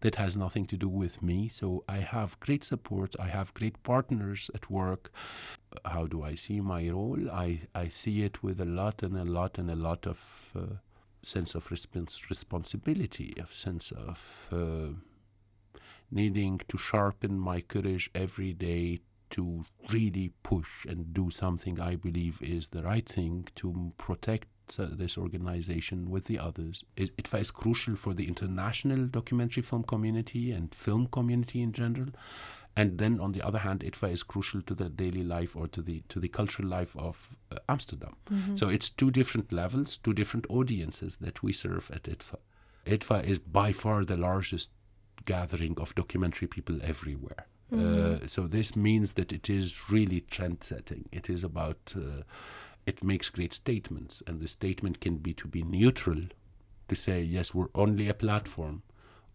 that 0.00 0.16
has 0.16 0.36
nothing 0.36 0.66
to 0.66 0.76
do 0.76 0.88
with 0.88 1.22
me. 1.22 1.48
So 1.48 1.84
I 1.86 1.98
have 1.98 2.40
great 2.40 2.64
support. 2.64 3.14
I 3.20 3.28
have 3.28 3.52
great 3.52 3.82
partners 3.82 4.50
at 4.54 4.70
work. 4.70 5.12
How 5.84 6.06
do 6.06 6.22
I 6.22 6.34
see 6.34 6.60
my 6.60 6.88
role? 6.88 7.30
I, 7.30 7.60
I 7.74 7.88
see 7.88 8.22
it 8.22 8.42
with 8.42 8.58
a 8.58 8.70
lot 8.80 9.02
and 9.02 9.16
a 9.16 9.24
lot 9.24 9.58
and 9.58 9.70
a 9.70 9.76
lot 9.76 10.06
of 10.06 10.50
uh, 10.56 10.76
sense 11.22 11.54
of 11.54 11.68
respons- 11.68 12.30
responsibility, 12.30 13.34
of 13.38 13.52
sense 13.52 13.92
of 13.92 14.48
uh, 14.50 14.94
needing 16.10 16.60
to 16.68 16.78
sharpen 16.78 17.38
my 17.38 17.60
courage 17.60 18.10
every 18.14 18.54
day 18.54 19.00
to 19.30 19.64
really 19.92 20.32
push 20.42 20.84
and 20.86 21.12
do 21.12 21.30
something 21.30 21.80
I 21.80 21.96
believe 21.96 22.40
is 22.42 22.68
the 22.68 22.82
right 22.82 23.08
thing 23.08 23.48
to 23.56 23.92
protect 23.98 24.48
uh, 24.78 24.86
this 24.90 25.18
organization 25.18 26.10
with 26.10 26.26
the 26.26 26.38
others. 26.38 26.84
It, 26.96 27.10
it 27.18 27.32
is 27.34 27.50
crucial 27.50 27.96
for 27.96 28.14
the 28.14 28.28
international 28.28 29.06
documentary 29.06 29.62
film 29.62 29.82
community 29.84 30.52
and 30.52 30.74
film 30.74 31.06
community 31.06 31.60
in 31.62 31.72
general. 31.72 32.10
And 32.76 32.98
then, 32.98 33.18
on 33.18 33.32
the 33.32 33.42
other 33.42 33.58
hand, 33.58 33.80
IDFA 33.80 34.12
is 34.12 34.22
crucial 34.22 34.62
to 34.62 34.74
the 34.74 34.88
daily 34.88 35.24
life 35.24 35.56
or 35.56 35.66
to 35.68 35.82
the 35.82 36.02
to 36.08 36.20
the 36.20 36.28
cultural 36.28 36.68
life 36.68 36.96
of 36.96 37.30
uh, 37.50 37.56
Amsterdam. 37.68 38.14
So 38.56 38.68
it's 38.68 38.88
two 38.88 39.10
different 39.10 39.52
levels, 39.52 39.96
two 39.96 40.14
different 40.14 40.46
audiences 40.48 41.16
that 41.16 41.42
we 41.42 41.52
serve 41.52 41.90
at 41.92 42.04
IDFA. 42.04 42.36
IDFA 42.86 43.24
is 43.24 43.40
by 43.40 43.72
far 43.72 44.04
the 44.04 44.16
largest 44.16 44.70
gathering 45.24 45.76
of 45.80 45.94
documentary 45.96 46.46
people 46.48 46.78
everywhere. 46.82 47.46
Uh, 47.72 48.26
so 48.26 48.46
this 48.46 48.74
means 48.74 49.12
that 49.12 49.32
it 49.32 49.48
is 49.48 49.90
really 49.90 50.20
trend 50.22 50.64
setting. 50.64 51.08
It 51.12 51.30
is 51.30 51.44
about, 51.44 51.94
uh, 51.96 52.22
it 52.86 53.04
makes 53.04 53.28
great 53.28 53.52
statements, 53.52 54.22
and 54.26 54.40
the 54.40 54.48
statement 54.48 55.00
can 55.00 55.18
be 55.18 55.32
to 55.34 55.46
be 55.46 55.62
neutral, 55.62 56.22
to 56.88 56.96
say, 56.96 57.22
yes, 57.22 57.54
we're 57.54 57.68
only 57.74 58.08
a 58.08 58.14
platform, 58.14 58.82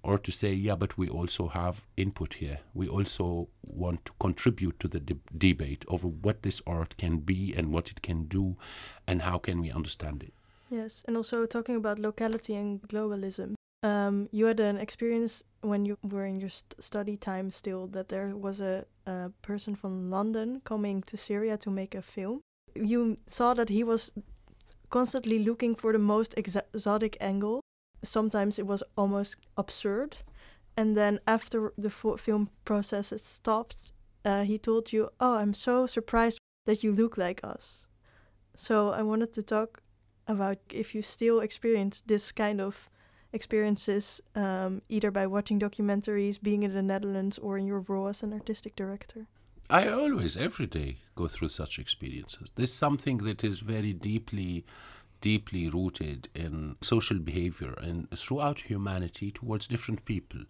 or 0.04 0.20
to 0.20 0.32
say, 0.32 0.54
yeah, 0.54 0.76
but 0.76 0.98
we 0.98 1.08
also 1.08 1.48
have 1.48 1.88
input 1.96 2.36
here. 2.36 2.60
We 2.74 2.88
also 2.88 3.48
want 3.64 4.06
to 4.06 4.12
contribute 4.20 4.80
to 4.82 4.88
the 4.88 5.00
de- 5.00 5.18
debate 5.36 5.86
over 5.88 6.08
what 6.08 6.44
this 6.44 6.62
art 6.68 6.98
can 6.98 7.20
be 7.20 7.54
and 7.56 7.72
what 7.72 7.90
it 7.90 8.02
can 8.02 8.26
do, 8.26 8.58
and 9.08 9.22
how 9.22 9.38
can 9.38 9.62
we 9.62 9.72
understand 9.72 10.22
it. 10.24 10.34
Yes, 10.70 11.04
and 11.08 11.16
also 11.16 11.46
talking 11.46 11.76
about 11.76 12.00
locality 12.00 12.56
and 12.56 12.82
globalism. 12.82 13.56
Um, 13.86 14.30
you 14.32 14.48
had 14.48 14.60
an 14.60 14.78
experience 14.78 15.44
when 15.62 15.86
you 15.86 15.96
were 16.02 16.26
in 16.26 16.40
your 16.40 16.50
st- 16.50 16.82
study 16.82 17.18
time 17.18 17.52
still 17.52 17.86
that 17.88 18.08
there 18.08 18.36
was 18.36 18.60
a, 18.60 18.84
a 19.06 19.30
person 19.44 19.76
from 19.76 20.10
London 20.10 20.62
coming 20.66 21.04
to 21.04 21.16
Syria 21.16 21.56
to 21.58 21.70
make 21.70 21.94
a 21.94 22.02
film. 22.02 22.42
You 22.74 23.16
saw 23.28 23.54
that 23.54 23.70
he 23.70 23.84
was 23.84 24.12
constantly 24.90 25.38
looking 25.38 25.76
for 25.76 25.92
the 25.92 26.00
most 26.00 26.34
exotic 26.36 27.16
angle. 27.22 27.62
Sometimes 28.02 28.58
it 28.58 28.66
was 28.66 28.82
almost 28.98 29.36
absurd. 29.56 30.18
And 30.76 30.98
then 30.98 31.20
after 31.28 31.72
the 31.78 31.92
film 31.92 32.50
process 32.66 33.14
stopped, 33.22 33.92
uh, 34.26 34.46
he 34.46 34.58
told 34.58 34.94
you, 34.94 35.10
"Oh, 35.20 35.36
I'm 35.36 35.54
so 35.54 35.86
surprised 35.86 36.40
that 36.66 36.84
you 36.84 36.92
look 36.92 37.18
like 37.18 37.40
us." 37.44 37.88
So 38.56 38.90
I 38.90 39.04
wanted 39.04 39.32
to 39.34 39.44
talk 39.44 39.84
about 40.26 40.58
if 40.72 40.96
you 40.96 41.04
still 41.04 41.40
experience 41.40 42.02
this 42.02 42.32
kind 42.32 42.60
of 42.60 42.90
experiences, 43.36 44.22
um, 44.36 44.82
either 44.90 45.12
by 45.12 45.28
watching 45.28 45.60
documentaries, 45.60 46.42
being 46.42 46.64
in 46.64 46.74
the 46.74 46.82
Netherlands, 46.82 47.38
or 47.38 47.58
in 47.58 47.68
your 47.68 47.82
role 47.82 48.08
as 48.08 48.24
an 48.24 48.34
artistic 48.34 48.76
director. 48.76 49.28
I 49.70 49.88
always, 49.90 50.38
every 50.38 50.68
day, 50.68 50.98
go 51.16 51.28
through 51.28 51.50
such 51.50 51.80
experiences. 51.80 52.52
This 52.56 52.72
is 52.72 52.78
something 52.78 53.18
that 53.20 53.44
is 53.44 53.60
very 53.60 53.94
deeply, 53.94 54.64
deeply 55.22 55.70
rooted 55.70 56.30
in 56.36 56.78
social 56.82 57.20
behavior 57.20 57.74
and 57.82 58.10
throughout 58.12 58.62
humanity 58.62 59.32
towards 59.32 59.68
different 59.68 60.06
people. 60.06 60.42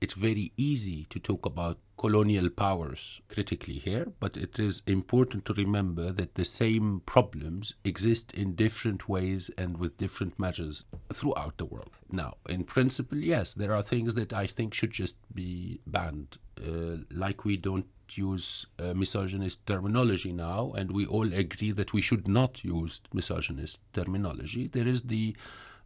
It's 0.00 0.14
very 0.14 0.52
easy 0.56 1.06
to 1.10 1.18
talk 1.18 1.44
about 1.44 1.78
colonial 1.98 2.48
powers 2.48 3.20
critically 3.28 3.74
here, 3.74 4.06
but 4.18 4.34
it 4.38 4.58
is 4.58 4.82
important 4.86 5.44
to 5.44 5.52
remember 5.52 6.10
that 6.12 6.36
the 6.36 6.44
same 6.46 7.02
problems 7.04 7.74
exist 7.84 8.32
in 8.32 8.54
different 8.54 9.10
ways 9.10 9.50
and 9.58 9.76
with 9.76 9.98
different 9.98 10.38
measures 10.38 10.86
throughout 11.12 11.58
the 11.58 11.66
world. 11.66 11.90
Now, 12.10 12.38
in 12.48 12.64
principle, 12.64 13.18
yes, 13.18 13.52
there 13.52 13.74
are 13.74 13.82
things 13.82 14.14
that 14.14 14.32
I 14.32 14.46
think 14.46 14.72
should 14.72 14.92
just 14.92 15.16
be 15.34 15.80
banned, 15.86 16.38
uh, 16.58 17.04
like 17.10 17.44
we 17.44 17.58
don't 17.58 17.86
use 18.12 18.64
uh, 18.78 18.94
misogynist 18.94 19.66
terminology 19.66 20.32
now, 20.32 20.72
and 20.72 20.92
we 20.92 21.04
all 21.04 21.30
agree 21.32 21.72
that 21.72 21.92
we 21.92 22.00
should 22.00 22.26
not 22.26 22.64
use 22.64 23.02
misogynist 23.12 23.80
terminology. 23.92 24.66
There 24.66 24.88
is 24.88 25.02
the 25.02 25.36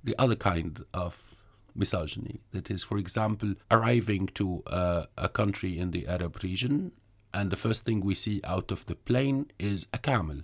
the 0.05 0.15
other 0.19 0.37
kind 0.37 0.85
of 0.93 1.34
misogyny 1.75 2.41
that 2.53 2.71
is, 2.71 2.83
for 2.83 2.99
example, 2.99 3.55
arriving 3.71 4.29
to 4.35 4.63
uh, 4.67 5.07
a 5.19 5.29
country 5.29 5.79
in 5.79 5.91
the 5.91 6.07
Arab 6.07 6.43
region, 6.43 6.93
and 7.33 7.51
the 7.51 7.57
first 7.57 7.85
thing 7.85 8.01
we 8.01 8.15
see 8.15 8.41
out 8.45 8.71
of 8.71 8.87
the 8.87 8.95
plane 8.95 9.51
is 9.59 9.87
a 9.93 9.99
camel. 9.99 10.39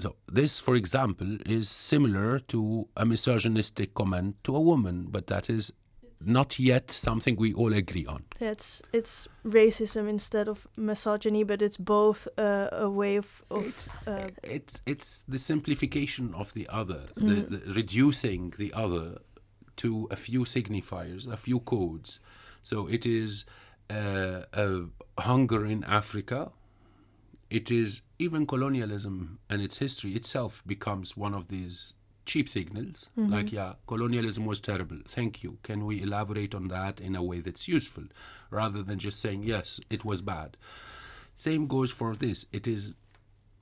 So 0.00 0.14
this, 0.30 0.60
for 0.60 0.76
example, 0.76 1.38
is 1.44 1.68
similar 1.68 2.38
to 2.40 2.86
a 2.96 3.04
misogynistic 3.04 3.94
comment 3.94 4.36
to 4.44 4.54
a 4.54 4.60
woman, 4.60 5.08
but 5.10 5.26
that 5.26 5.50
is 5.50 5.72
not 6.26 6.58
yet 6.58 6.90
something 6.90 7.36
we 7.36 7.52
all 7.52 7.72
agree 7.72 8.06
on. 8.06 8.24
It's 8.40 8.82
it's 8.92 9.28
racism 9.44 10.08
instead 10.08 10.48
of 10.48 10.66
misogyny, 10.76 11.44
but 11.44 11.62
it's 11.62 11.76
both 11.76 12.28
uh, 12.38 12.68
a 12.72 12.90
way 12.90 13.16
of, 13.16 13.42
of 13.50 13.88
uh, 14.06 14.28
it's 14.42 14.80
it's 14.86 15.22
the 15.28 15.38
simplification 15.38 16.34
of 16.34 16.52
the 16.54 16.68
other, 16.68 17.02
the, 17.14 17.34
the 17.42 17.72
reducing 17.72 18.54
the 18.58 18.72
other 18.72 19.18
to 19.78 20.08
a 20.10 20.16
few 20.16 20.44
signifiers, 20.44 21.30
a 21.30 21.36
few 21.36 21.60
codes. 21.60 22.20
So 22.62 22.86
it 22.86 23.04
is 23.06 23.46
uh, 23.90 24.42
a 24.52 24.84
hunger 25.18 25.64
in 25.66 25.84
Africa. 25.84 26.50
It 27.50 27.70
is 27.70 28.02
even 28.18 28.46
colonialism 28.46 29.38
and 29.48 29.62
its 29.62 29.78
history 29.78 30.12
itself 30.14 30.62
becomes 30.66 31.16
one 31.16 31.34
of 31.34 31.48
these 31.48 31.94
cheap 32.26 32.46
signals, 32.46 33.08
like, 33.16 33.50
yeah, 33.50 33.72
colonialism 33.86 34.44
was 34.44 34.60
terrible. 34.60 34.98
Thank 35.06 35.42
you. 35.42 35.56
Can 35.62 35.86
we 35.86 36.02
elaborate 36.02 36.54
on 36.54 36.68
that 36.68 37.00
in 37.00 37.16
a 37.16 37.22
way 37.22 37.40
that's 37.40 37.66
useful 37.66 38.04
rather 38.50 38.82
than 38.82 38.98
just 38.98 39.18
saying, 39.18 39.44
yes, 39.44 39.80
it 39.88 40.04
was 40.04 40.20
bad? 40.20 40.58
Same 41.34 41.66
goes 41.66 41.90
for 41.90 42.14
this. 42.14 42.44
It 42.52 42.66
is 42.68 42.94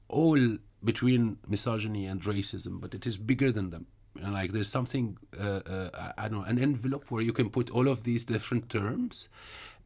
all 0.09 0.59
between 0.83 1.39
misogyny 1.47 2.07
and 2.07 2.21
racism, 2.23 2.81
but 2.81 2.93
it 2.93 3.07
is 3.07 3.17
bigger 3.17 3.53
than 3.53 3.71
them. 3.71 3.87
And 4.23 4.33
like 4.33 4.53
there's 4.53 4.69
something, 4.69 5.19
uh, 5.39 5.61
uh, 5.67 6.13
I 6.17 6.29
don't 6.29 6.41
know, 6.41 6.45
an 6.45 6.59
envelope 6.59 7.11
where 7.11 7.23
you 7.23 7.33
can 7.33 7.51
put 7.51 7.71
all 7.71 7.89
of 7.89 8.05
these 8.05 8.25
different 8.25 8.69
terms, 8.69 9.29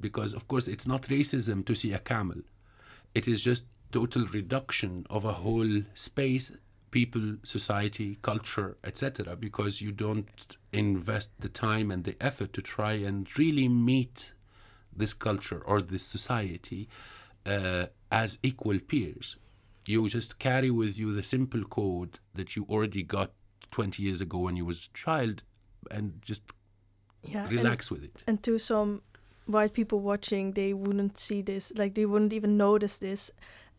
because 0.01 0.35
of 0.35 0.49
course 0.49 0.69
it's 0.69 0.87
not 0.87 1.03
racism 1.03 1.65
to 1.67 1.75
see 1.75 1.93
a 1.93 1.99
camel. 1.99 2.43
It 3.15 3.27
is 3.27 3.43
just 3.43 3.65
total 3.93 4.27
reduction 4.27 5.07
of 5.11 5.25
a 5.25 5.33
whole 5.33 5.83
space, 5.95 6.53
people, 6.91 7.37
society, 7.43 8.19
culture, 8.23 8.77
etc. 8.85 9.37
Because 9.37 9.81
you 9.81 9.93
don't 9.93 10.57
invest 10.73 11.31
the 11.39 11.49
time 11.49 11.91
and 11.91 12.05
the 12.05 12.17
effort 12.21 12.53
to 12.55 12.63
try 12.63 12.93
and 12.93 13.27
really 13.39 13.69
meet 13.69 14.33
this 14.95 15.13
culture 15.13 15.63
or 15.65 15.81
this 15.81 16.03
society 16.03 16.89
uh, 17.47 17.87
as 18.11 18.39
equal 18.43 18.79
peers. 18.79 19.37
You 19.87 20.09
just 20.09 20.39
carry 20.39 20.71
with 20.71 20.99
you 20.99 21.15
the 21.15 21.23
simple 21.23 21.65
code 21.65 22.19
that 22.35 22.55
you 22.55 22.67
already 22.69 23.03
got 23.03 23.33
20 23.71 24.03
years 24.03 24.21
ago 24.21 24.39
when 24.39 24.57
you 24.57 24.65
was 24.67 24.87
a 24.87 24.97
child 24.99 25.43
and 25.91 26.21
just 26.23 26.43
Yeah. 27.23 27.43
and- 27.45 27.53
relax 27.53 27.91
with 27.91 28.03
it. 28.05 28.23
and 28.27 28.43
to 28.43 28.59
some 28.59 29.03
white 29.47 29.73
people 29.73 30.01
watching 30.01 30.53
they 30.53 30.73
wouldn't 30.75 31.19
see 31.19 31.43
this 31.43 31.73
like 31.77 31.95
they 31.95 32.07
wouldn't 32.07 32.33
even 32.33 32.57
notice 32.57 32.99
this 32.99 33.31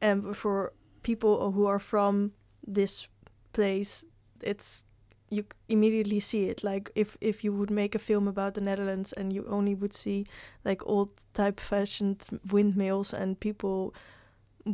and 0.02 0.24
but 0.24 0.36
for 0.36 0.74
people 1.04 1.52
who 1.52 1.66
are 1.66 1.80
from 1.80 2.32
this 2.68 3.08
place 3.54 4.06
it's 4.42 4.84
you 5.30 5.44
immediately 5.70 6.20
see 6.20 6.50
it 6.50 6.64
like 6.64 6.92
if 6.96 7.18
if 7.22 7.44
you 7.44 7.54
would 7.54 7.72
make 7.72 7.96
a 7.96 8.00
film 8.00 8.28
about 8.28 8.54
the 8.54 8.62
netherlands 8.62 9.14
and 9.14 9.32
you 9.34 9.46
only 9.48 9.74
would 9.76 9.94
see 9.94 10.26
like 10.66 10.86
old 10.86 11.10
type 11.34 11.60
fashioned 11.60 12.28
windmills 12.52 13.14
and 13.14 13.40
people 13.40 13.94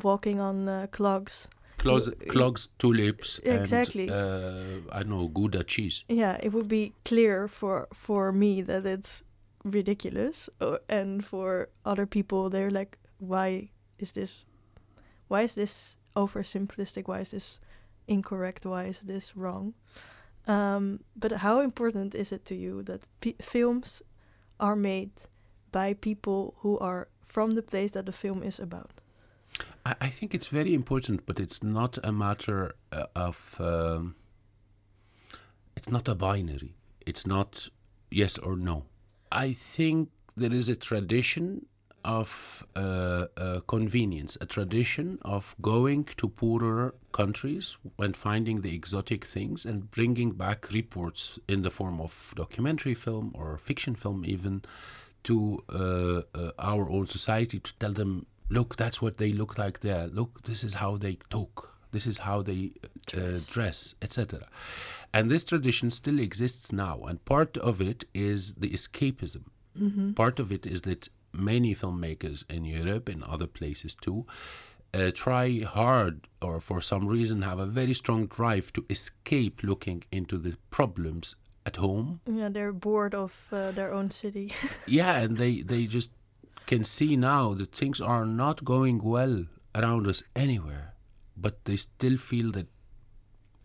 walking 0.04 0.40
on 0.42 0.68
uh, 0.68 0.88
clogs 0.92 1.48
Clogs, 1.78 2.10
clogs 2.30 2.70
tulips, 2.80 3.40
Exactly. 3.44 4.08
and 4.08 4.12
uh, 4.12 5.00
I 5.00 5.04
know 5.04 5.28
Gouda 5.28 5.64
cheese. 5.64 6.04
yeah 6.10 6.38
it 6.42 6.52
would 6.54 6.68
be 6.68 6.94
clear 7.06 7.48
for 7.48 7.88
for 7.94 8.32
me 8.32 8.62
that 8.64 8.86
it's 8.86 9.24
ridiculous 9.64 10.50
uh, 10.62 10.78
and 10.90 11.24
for 11.26 11.70
other 11.86 12.06
people 12.06 12.50
they're 12.50 12.72
like 12.72 12.98
why 13.20 13.70
is 14.00 14.12
this 14.14 14.46
why 15.30 15.42
is 15.44 15.54
this 15.56 15.98
oversimplistic 16.16 17.08
why 17.08 17.20
is 17.22 17.32
this 17.32 17.60
incorrect 18.08 18.66
why 18.66 18.86
is 18.90 19.00
this 19.06 19.36
wrong 19.36 19.74
um, 20.48 21.00
but 21.16 21.32
how 21.32 21.60
important 21.62 22.16
is 22.16 22.32
it 22.32 22.46
to 22.46 22.56
you 22.56 22.84
that 22.84 23.06
p- 23.20 23.36
films 23.42 24.02
are 24.60 24.76
made 24.76 25.12
by 25.72 25.94
people 25.94 26.54
who 26.62 26.80
are 26.80 27.08
from 27.26 27.52
the 27.52 27.62
place 27.62 27.92
that 27.92 28.06
the 28.06 28.12
film 28.14 28.42
is 28.44 28.60
about 28.60 28.92
I, 29.88 29.96
I 30.02 30.10
think 30.10 30.34
it's 30.36 30.48
very 30.48 30.74
important, 30.74 31.26
but 31.26 31.40
it's 31.40 31.64
not 31.64 31.98
a 32.04 32.12
matter 32.12 32.76
uh, 32.92 33.06
of. 33.16 33.56
Um, 33.60 34.16
it's 35.76 35.90
not 35.90 36.08
a 36.08 36.16
binary. 36.16 36.74
It's 37.06 37.26
not 37.26 37.70
yes 38.10 38.38
or 38.38 38.56
no. 38.56 38.86
I 39.32 39.54
think 39.54 40.10
there 40.36 40.54
is 40.54 40.70
a 40.70 40.76
tradition 40.76 41.66
of 42.04 42.66
uh, 42.76 43.26
uh, 43.38 43.60
convenience, 43.68 44.38
a 44.42 44.46
tradition 44.46 45.20
of 45.24 45.56
going 45.62 46.06
to 46.18 46.30
poorer 46.30 46.96
countries 47.12 47.78
and 48.00 48.16
finding 48.16 48.62
the 48.62 48.74
exotic 48.74 49.26
things 49.26 49.66
and 49.66 49.92
bringing 49.92 50.32
back 50.32 50.72
reports 50.72 51.38
in 51.48 51.62
the 51.62 51.70
form 51.70 52.00
of 52.02 52.34
documentary 52.36 52.94
film 52.94 53.32
or 53.36 53.58
fiction 53.58 53.94
film, 53.94 54.24
even 54.26 54.64
to 55.24 55.64
uh, 55.70 56.22
uh, 56.38 56.52
our 56.60 56.90
own 56.90 57.06
society 57.08 57.60
to 57.60 57.74
tell 57.78 57.94
them, 57.94 58.26
look, 58.50 58.76
that's 58.76 59.02
what 59.02 59.18
they 59.18 59.32
look 59.32 59.58
like 59.58 59.80
there. 59.80 60.08
Look, 60.08 60.44
this 60.44 60.64
is 60.64 60.76
how 60.76 60.98
they 60.98 61.18
talk. 61.30 61.74
This 61.92 62.06
is 62.08 62.20
how 62.20 62.42
they 62.42 62.74
uh, 63.16 63.38
dress, 63.50 63.96
etc. 64.02 64.48
And 65.14 65.32
this 65.32 65.44
tradition 65.44 65.90
still 65.92 66.20
exists 66.20 66.72
now. 66.72 67.04
And 67.04 67.24
part 67.24 67.58
of 67.58 67.82
it 67.82 68.04
is 68.14 68.56
the 68.56 68.70
escapism. 68.70 69.46
Part 70.16 70.40
of 70.40 70.52
it 70.52 70.66
is 70.66 70.82
that 70.82 71.10
many 71.34 71.76
filmmakers 71.76 72.44
in 72.50 72.66
Europe 72.66 73.08
and 73.08 73.24
other 73.24 73.48
places 73.48 73.94
too 73.94 74.26
uh, 74.94 75.12
try 75.14 75.60
hard 75.60 76.28
or 76.42 76.60
for 76.60 76.82
some 76.82 77.08
reason 77.08 77.42
have 77.42 77.60
a 77.60 77.66
very 77.66 77.94
strong 77.94 78.26
drive 78.28 78.72
to 78.74 78.86
escape 78.90 79.62
looking 79.64 80.04
into 80.12 80.38
the 80.38 80.56
problems 80.70 81.36
at 81.66 81.76
home 81.76 82.22
yeah 82.26 82.48
they're 82.50 82.72
bored 82.72 83.14
of 83.14 83.48
uh, 83.52 83.72
their 83.72 83.94
own 83.94 84.10
city 84.10 84.54
yeah 84.88 85.18
and 85.18 85.38
they 85.38 85.62
they 85.62 85.86
just 85.86 86.12
can 86.68 86.84
see 86.84 87.16
now 87.16 87.54
that 87.54 87.74
things 87.74 88.00
are 88.02 88.26
not 88.26 88.64
going 88.64 89.00
well 89.04 89.46
around 89.74 90.08
us 90.08 90.24
anywhere 90.36 90.94
but 91.36 91.64
they 91.66 91.78
still 91.78 92.18
feel 92.18 92.52
that 92.52 92.68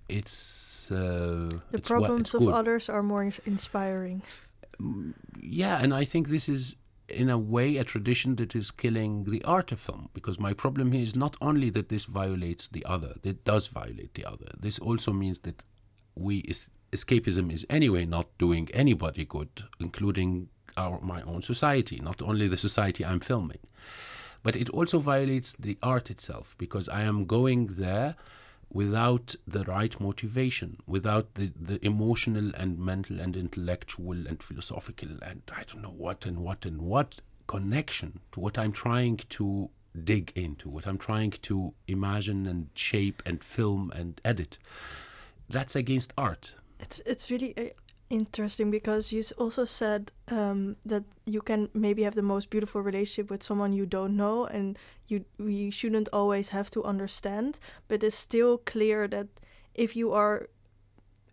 it's 0.08 0.90
uh, 0.90 1.50
the 1.70 1.78
it's 1.78 1.88
problems 1.88 2.28
it's 2.28 2.34
of 2.34 2.40
good. 2.40 2.54
others 2.54 2.88
are 2.88 3.02
more 3.02 3.32
inspiring 3.46 4.22
yeah 5.40 5.78
and 5.78 5.94
i 5.94 6.04
think 6.04 6.28
this 6.28 6.48
is 6.48 6.76
in 7.08 7.28
a 7.28 7.38
way 7.38 7.76
a 7.76 7.84
tradition 7.84 8.36
that 8.36 8.54
is 8.56 8.70
killing 8.70 9.24
the 9.24 9.42
art 9.44 9.72
of 9.72 9.80
film 9.80 10.08
because 10.14 10.38
my 10.38 10.52
problem 10.52 10.92
here 10.92 11.02
is 11.02 11.14
not 11.14 11.36
only 11.40 11.70
that 11.70 11.88
this 11.88 12.04
violates 12.04 12.68
the 12.68 12.84
other 12.84 13.14
it 13.22 13.44
does 13.44 13.66
violate 13.68 14.14
the 14.14 14.24
other 14.24 14.50
this 14.58 14.78
also 14.78 15.12
means 15.12 15.40
that 15.40 15.62
we 16.14 16.38
is, 16.38 16.70
escapism 16.92 17.52
is 17.52 17.66
anyway 17.70 18.04
not 18.04 18.26
doing 18.38 18.68
anybody 18.72 19.24
good 19.24 19.64
including 19.78 20.48
our 20.76 21.00
my 21.00 21.22
own 21.22 21.42
society 21.42 22.00
not 22.00 22.22
only 22.22 22.48
the 22.48 22.56
society 22.56 23.04
i'm 23.04 23.20
filming 23.20 23.60
but 24.42 24.56
it 24.56 24.68
also 24.70 24.98
violates 24.98 25.54
the 25.54 25.78
art 25.82 26.10
itself 26.10 26.54
because 26.58 26.88
i 26.88 27.02
am 27.02 27.24
going 27.26 27.66
there 27.66 28.16
without 28.72 29.34
the 29.46 29.64
right 29.64 30.00
motivation, 30.00 30.78
without 30.86 31.34
the, 31.34 31.52
the 31.60 31.84
emotional 31.84 32.52
and 32.56 32.78
mental 32.78 33.20
and 33.20 33.36
intellectual 33.36 34.26
and 34.26 34.42
philosophical 34.42 35.10
and 35.22 35.42
I 35.54 35.64
don't 35.64 35.82
know 35.82 35.94
what 35.96 36.24
and 36.24 36.38
what 36.38 36.64
and 36.64 36.80
what 36.80 37.20
connection 37.46 38.20
to 38.32 38.40
what 38.40 38.58
I'm 38.58 38.72
trying 38.72 39.18
to 39.18 39.68
dig 40.04 40.32
into, 40.34 40.70
what 40.70 40.86
I'm 40.86 40.96
trying 40.96 41.32
to 41.32 41.74
imagine 41.86 42.46
and 42.46 42.68
shape 42.74 43.22
and 43.26 43.44
film 43.44 43.92
and 43.94 44.18
edit. 44.24 44.56
That's 45.50 45.76
against 45.76 46.14
art. 46.16 46.54
It's 46.80 46.98
it's 47.04 47.30
really 47.30 47.74
interesting 48.12 48.70
because 48.70 49.12
you 49.12 49.22
also 49.38 49.64
said 49.64 50.12
um, 50.28 50.76
that 50.84 51.04
you 51.24 51.40
can 51.40 51.70
maybe 51.74 52.02
have 52.02 52.14
the 52.14 52.22
most 52.22 52.50
beautiful 52.50 52.82
relationship 52.82 53.30
with 53.30 53.42
someone 53.42 53.72
you 53.72 53.86
don't 53.86 54.16
know, 54.16 54.44
and 54.44 54.78
you 55.08 55.24
we 55.38 55.70
shouldn't 55.70 56.08
always 56.12 56.50
have 56.50 56.70
to 56.72 56.84
understand. 56.84 57.58
But 57.88 58.04
it's 58.04 58.16
still 58.16 58.58
clear 58.58 59.08
that 59.08 59.28
if 59.74 59.96
you 59.96 60.12
are 60.12 60.48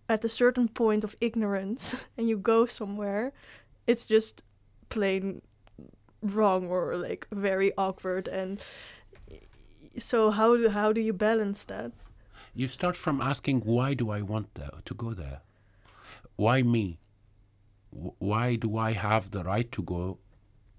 at 0.07 0.25
a 0.25 0.29
certain 0.29 0.67
point 0.69 1.03
of 1.03 1.15
ignorance 1.21 2.05
and 2.17 2.29
you 2.29 2.37
go 2.37 2.65
somewhere, 2.65 3.33
it's 3.85 4.05
just 4.05 4.43
plain 4.89 5.41
wrong 6.21 6.67
or 6.67 6.95
like 6.97 7.27
very 7.31 7.71
awkward 7.77 8.27
and 8.27 8.59
so 9.97 10.31
how 10.31 10.57
do 10.57 10.67
how 10.67 10.91
do 10.91 10.99
you 10.99 11.13
balance 11.13 11.63
that 11.65 11.91
You 12.53 12.67
start 12.67 12.97
from 12.97 13.21
asking, 13.21 13.61
why 13.61 13.93
do 13.93 14.09
I 14.09 14.21
want 14.21 14.47
to 14.85 14.93
go 14.93 15.13
there? 15.13 15.41
Why 16.39 16.61
me? 16.61 16.99
Why 17.91 18.55
do 18.55 18.77
I 18.77 18.93
have 18.93 19.31
the 19.31 19.43
right 19.43 19.69
to 19.73 19.81
go 19.83 20.19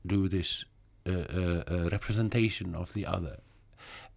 do 0.07 0.27
this 0.27 0.64
uh, 1.07 1.11
uh, 1.11 1.64
uh, 1.70 1.88
representation 1.92 2.75
of 2.75 2.94
the 2.94 3.05
other? 3.05 3.40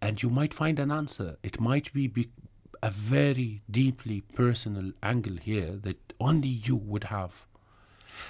And 0.01 0.23
you 0.23 0.29
might 0.29 0.53
find 0.53 0.79
an 0.79 0.89
answer. 0.89 1.35
It 1.43 1.59
might 1.59 1.91
be, 1.91 2.07
be 2.07 2.29
a 2.81 2.89
very 2.89 3.61
deeply 3.69 4.21
personal 4.21 4.93
angle 5.03 5.35
here 5.35 5.71
that 5.83 6.13
only 6.17 6.47
you 6.47 6.77
would 6.77 7.03
have. 7.15 7.45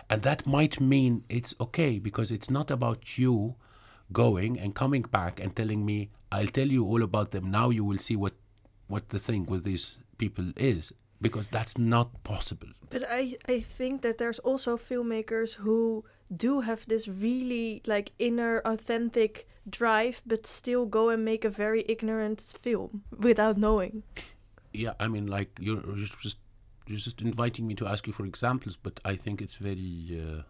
And 0.10 0.24
that 0.24 0.48
might 0.48 0.82
mean 0.82 1.24
it's 1.30 1.54
okay 1.62 2.00
because 2.00 2.32
it's 2.32 2.50
not 2.50 2.72
about 2.72 3.20
you 3.20 3.54
going 4.12 4.58
and 4.58 4.74
coming 4.74 5.04
back 5.04 5.40
and 5.40 5.56
telling 5.56 5.86
me, 5.86 6.10
I'll 6.32 6.48
tell 6.48 6.68
you 6.68 6.84
all 6.84 7.04
about 7.04 7.30
them. 7.30 7.52
Now 7.52 7.70
you 7.70 7.86
will 7.86 8.00
see 8.00 8.16
what, 8.16 8.34
what 8.88 9.10
the 9.10 9.20
thing 9.20 9.46
with 9.46 9.66
these 9.66 10.00
people 10.18 10.52
is. 10.58 10.94
Because 11.24 11.48
that's 11.48 11.76
not 11.78 12.08
possible. 12.24 12.70
But 12.90 13.04
I 13.10 13.24
I 13.56 13.60
think 13.78 14.02
that 14.02 14.18
there's 14.18 14.42
also 14.50 14.78
filmmakers 14.78 15.52
who 15.64 16.04
do 16.30 16.62
have 16.62 16.86
this 16.86 17.08
really 17.08 17.82
like 17.86 18.12
inner 18.20 18.62
authentic 18.66 19.48
drive 19.70 20.22
but 20.26 20.46
still 20.46 20.86
go 20.86 21.10
and 21.10 21.24
make 21.24 21.46
a 21.46 21.50
very 21.50 21.84
ignorant 21.88 22.42
film 22.62 23.04
without 23.20 23.58
knowing. 23.58 24.04
Yeah, 24.74 24.94
I 25.00 25.08
mean, 25.08 25.28
like 25.28 25.50
you're 25.60 25.82
just 25.96 26.20
just 26.20 26.38
you're 26.88 27.00
just 27.00 27.22
inviting 27.22 27.68
me 27.68 27.76
to 27.76 27.88
ask 27.88 28.08
you 28.08 28.14
for 28.14 28.26
examples, 28.26 28.76
but 28.76 29.00
I 29.06 29.16
think 29.16 29.42
it's 29.42 29.58
very 29.58 30.22
uh, 30.22 30.42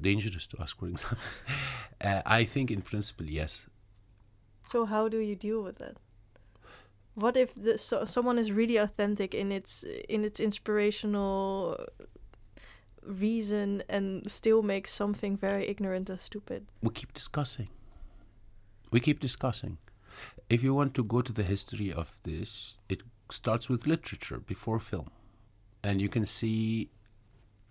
dangerous 0.00 0.46
to 0.48 0.56
ask 0.60 0.78
for 0.78 0.88
examples. 0.88 1.20
uh, 2.00 2.22
I 2.24 2.44
think, 2.44 2.70
in 2.70 2.82
principle, 2.82 3.26
yes. 3.26 3.66
So 4.70 4.84
how 4.84 5.08
do 5.08 5.18
you 5.18 5.34
deal 5.36 5.62
with 5.62 5.78
that? 5.78 5.96
What 7.14 7.36
if 7.36 7.54
the, 7.54 7.78
so, 7.78 8.04
someone 8.04 8.38
is 8.38 8.52
really 8.52 8.76
authentic 8.76 9.34
in 9.34 9.52
its 9.52 9.84
in 10.08 10.24
its 10.24 10.40
inspirational 10.40 11.78
reason 13.02 13.82
and 13.88 14.30
still 14.30 14.62
makes 14.62 14.92
something 14.92 15.36
very 15.36 15.68
ignorant 15.68 16.08
and 16.10 16.20
stupid? 16.20 16.66
We 16.82 16.90
keep 16.90 17.12
discussing. 17.12 17.68
We 18.90 19.00
keep 19.00 19.20
discussing. 19.20 19.78
If 20.48 20.62
you 20.62 20.74
want 20.74 20.94
to 20.94 21.04
go 21.04 21.22
to 21.22 21.32
the 21.32 21.42
history 21.42 21.92
of 21.92 22.20
this, 22.22 22.76
it 22.88 23.02
starts 23.30 23.68
with 23.68 23.86
literature 23.86 24.38
before 24.38 24.78
film. 24.78 25.10
And 25.82 26.00
you 26.00 26.08
can 26.08 26.26
see 26.26 26.90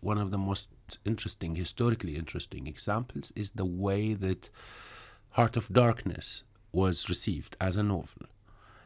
one 0.01 0.17
of 0.17 0.31
the 0.31 0.37
most 0.37 0.69
interesting, 1.05 1.55
historically 1.55 2.15
interesting 2.15 2.67
examples 2.67 3.31
is 3.35 3.51
the 3.51 3.65
way 3.65 4.13
that 4.15 4.49
Heart 5.31 5.55
of 5.55 5.69
Darkness 5.71 6.43
was 6.71 7.07
received 7.07 7.55
as 7.61 7.77
a 7.77 7.83
novel. 7.83 8.25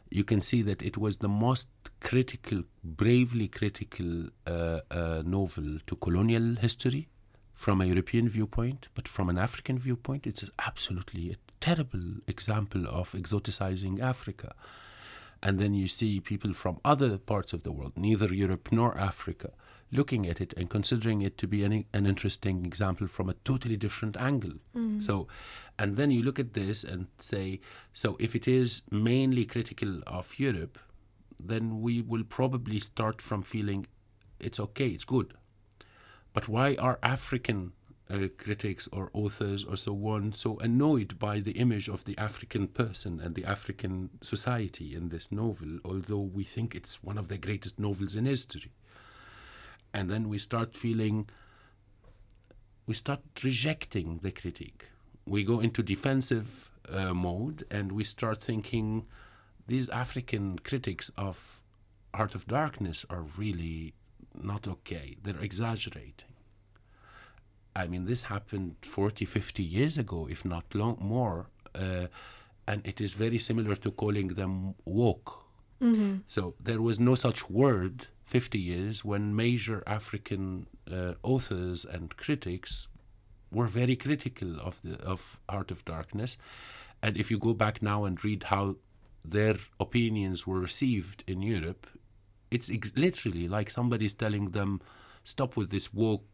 You 0.10 0.24
can 0.24 0.41
see 0.41 0.62
that 0.62 0.82
it 0.82 0.98
was 0.98 1.18
the 1.18 1.30
most 1.30 1.68
critical, 2.00 2.63
bravely 2.84 3.48
critical 3.48 4.28
uh, 4.46 4.82
uh, 4.91 5.24
novel 5.26 5.80
to 5.88 5.96
colonial 5.96 6.56
history 6.56 7.10
from 7.54 7.82
a 7.82 7.86
European 7.86 8.30
viewpoint, 8.30 8.89
but 8.94 9.08
from 9.08 9.30
an 9.30 9.38
African 9.38 9.80
viewpoint, 9.80 10.28
it's 10.28 10.44
absolutely 10.60 11.32
a 11.32 11.38
terrible 11.60 12.18
example 12.28 12.86
of 12.88 13.13
exoticizing 13.13 14.00
Africa. 14.00 14.54
And 15.41 15.60
then 15.60 15.74
you 15.74 15.88
see 15.88 16.19
people 16.19 16.54
from 16.54 16.80
other 16.84 17.17
parts 17.17 17.54
of 17.54 17.63
the 17.63 17.71
world, 17.71 17.93
neither 17.95 18.34
Europe 18.34 18.71
nor 18.71 18.98
Africa, 18.98 19.52
looking 19.91 20.28
at 20.28 20.41
it 20.41 20.54
and 20.58 20.69
considering 20.69 21.21
it 21.21 21.38
to 21.38 21.48
be 21.48 21.63
an, 21.63 21.86
an 21.93 22.06
interesting 22.06 22.65
example 22.65 23.08
from 23.08 23.30
a 23.30 23.36
totally 23.45 23.78
different 23.78 24.17
angle. 24.17 24.54
Mm. 24.76 25.04
So, 25.04 25.28
and 25.78 25.98
then 25.98 26.12
you 26.12 26.24
look 26.24 26.39
at 26.39 26.54
this 26.54 26.84
and 26.84 27.08
say, 27.19 27.60
so 27.93 28.17
if 28.19 28.36
it 28.36 28.48
is 28.48 28.82
mainly 28.89 29.45
critical 29.45 30.02
of 30.08 30.39
Europe, 30.39 30.80
then 31.39 31.82
we 31.82 32.02
will 32.02 32.24
probably 32.24 32.80
start 32.80 33.21
from 33.21 33.41
feeling 33.41 33.86
it's 34.39 34.60
okay, 34.60 34.88
it's 34.89 35.06
good. 35.06 35.34
But 36.34 36.48
why 36.48 36.76
are 36.76 37.00
African 37.02 37.71
uh, 38.10 38.28
critics 38.38 38.88
or 38.91 39.10
authors 39.13 39.63
or 39.63 39.76
so 39.76 39.94
on 40.08 40.34
so 40.34 40.58
annoyed 40.60 41.18
by 41.18 41.39
the 41.39 41.54
image 41.54 41.88
of 41.88 42.06
the 42.06 42.18
African 42.18 42.68
person 42.68 43.20
and 43.20 43.36
the 43.36 43.46
African 43.46 44.10
society 44.22 44.96
in 44.96 45.10
this 45.10 45.32
novel, 45.32 45.80
although 45.84 46.20
we 46.20 46.44
think 46.44 46.76
it's 46.76 47.04
one 47.04 47.18
of 47.18 47.30
the 47.30 47.38
greatest 47.38 47.80
novels 47.80 48.15
in 48.15 48.26
history? 48.26 48.72
And 49.94 50.10
then 50.10 50.30
we 50.30 50.38
start 50.38 50.76
feeling, 50.76 51.30
we 52.86 52.94
start 52.94 53.22
rejecting 53.44 54.20
the 54.22 54.32
critique. 54.32 54.89
We 55.26 55.44
go 55.44 55.60
into 55.60 55.82
defensive 55.82 56.70
uh, 56.91 57.13
mode 57.13 57.63
and 57.72 57.91
we 57.91 58.04
start 58.04 58.39
thinking 58.39 59.08
these 59.68 59.89
African 59.89 60.60
critics 60.60 61.12
of 61.18 61.60
Heart 62.13 62.36
of 62.36 62.48
Darkness 62.48 63.06
are 63.10 63.24
really 63.38 63.96
not 64.39 64.68
okay. 64.68 65.18
They're 65.24 65.39
exaggerating. 65.39 66.35
I 67.76 67.88
mean, 67.88 68.06
this 68.06 68.24
happened 68.24 68.78
40, 68.82 69.26
50 69.26 69.62
years 69.62 69.98
ago, 69.98 70.28
if 70.30 70.46
not 70.46 70.64
long 70.74 70.98
more. 71.02 71.48
Uh, 71.74 72.08
and 72.68 72.86
it 72.86 73.02
is 73.02 73.14
very 73.14 73.38
similar 73.38 73.76
to 73.76 73.92
calling 73.92 74.30
them 74.30 74.76
woke. 74.86 75.46
Mm-hmm. 75.82 76.18
So 76.28 76.56
there 76.60 76.82
was 76.82 77.00
no 77.00 77.16
such 77.16 77.50
word 77.50 78.08
50 78.24 78.58
years 78.58 79.04
when 79.04 79.36
major 79.36 79.84
African 79.86 80.68
uh, 80.92 81.14
authors 81.22 81.86
and 81.86 82.16
critics 82.16 82.88
were 83.52 83.68
very 83.68 83.96
critical 83.96 84.60
of 84.60 84.82
the 84.84 85.00
of 85.02 85.40
Heart 85.50 85.72
of 85.72 85.86
Darkness. 85.86 86.38
And 87.04 87.18
if 87.18 87.30
you 87.30 87.38
go 87.38 87.54
back 87.54 87.82
now 87.82 88.06
and 88.06 88.24
read 88.24 88.44
how 88.44 88.78
their 89.24 89.56
opinions 89.80 90.48
were 90.48 90.60
received 90.60 91.24
in 91.28 91.42
Europe, 91.42 91.88
it's 92.50 92.70
ex- 92.72 92.94
literally 92.96 93.48
like 93.48 93.70
somebody's 93.70 94.14
telling 94.14 94.52
them, 94.52 94.82
"Stop 95.24 95.56
with 95.56 95.70
this 95.70 95.94
woke 95.94 96.26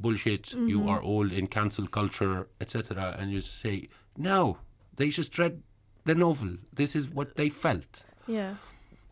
bullshit. 0.00 0.52
You 0.52 0.88
are 0.88 1.02
all 1.02 1.30
in 1.30 1.46
cancel 1.46 1.86
culture, 1.86 2.48
etc." 2.60 3.16
And 3.18 3.30
you 3.30 3.40
say, 3.40 3.88
"No, 4.16 4.58
they 4.96 5.08
just 5.10 5.38
read 5.38 5.62
the 6.04 6.14
novel. 6.14 6.56
This 6.72 6.96
is 6.96 7.08
what 7.08 7.36
they 7.36 7.48
felt." 7.48 8.04
Yeah. 8.26 8.54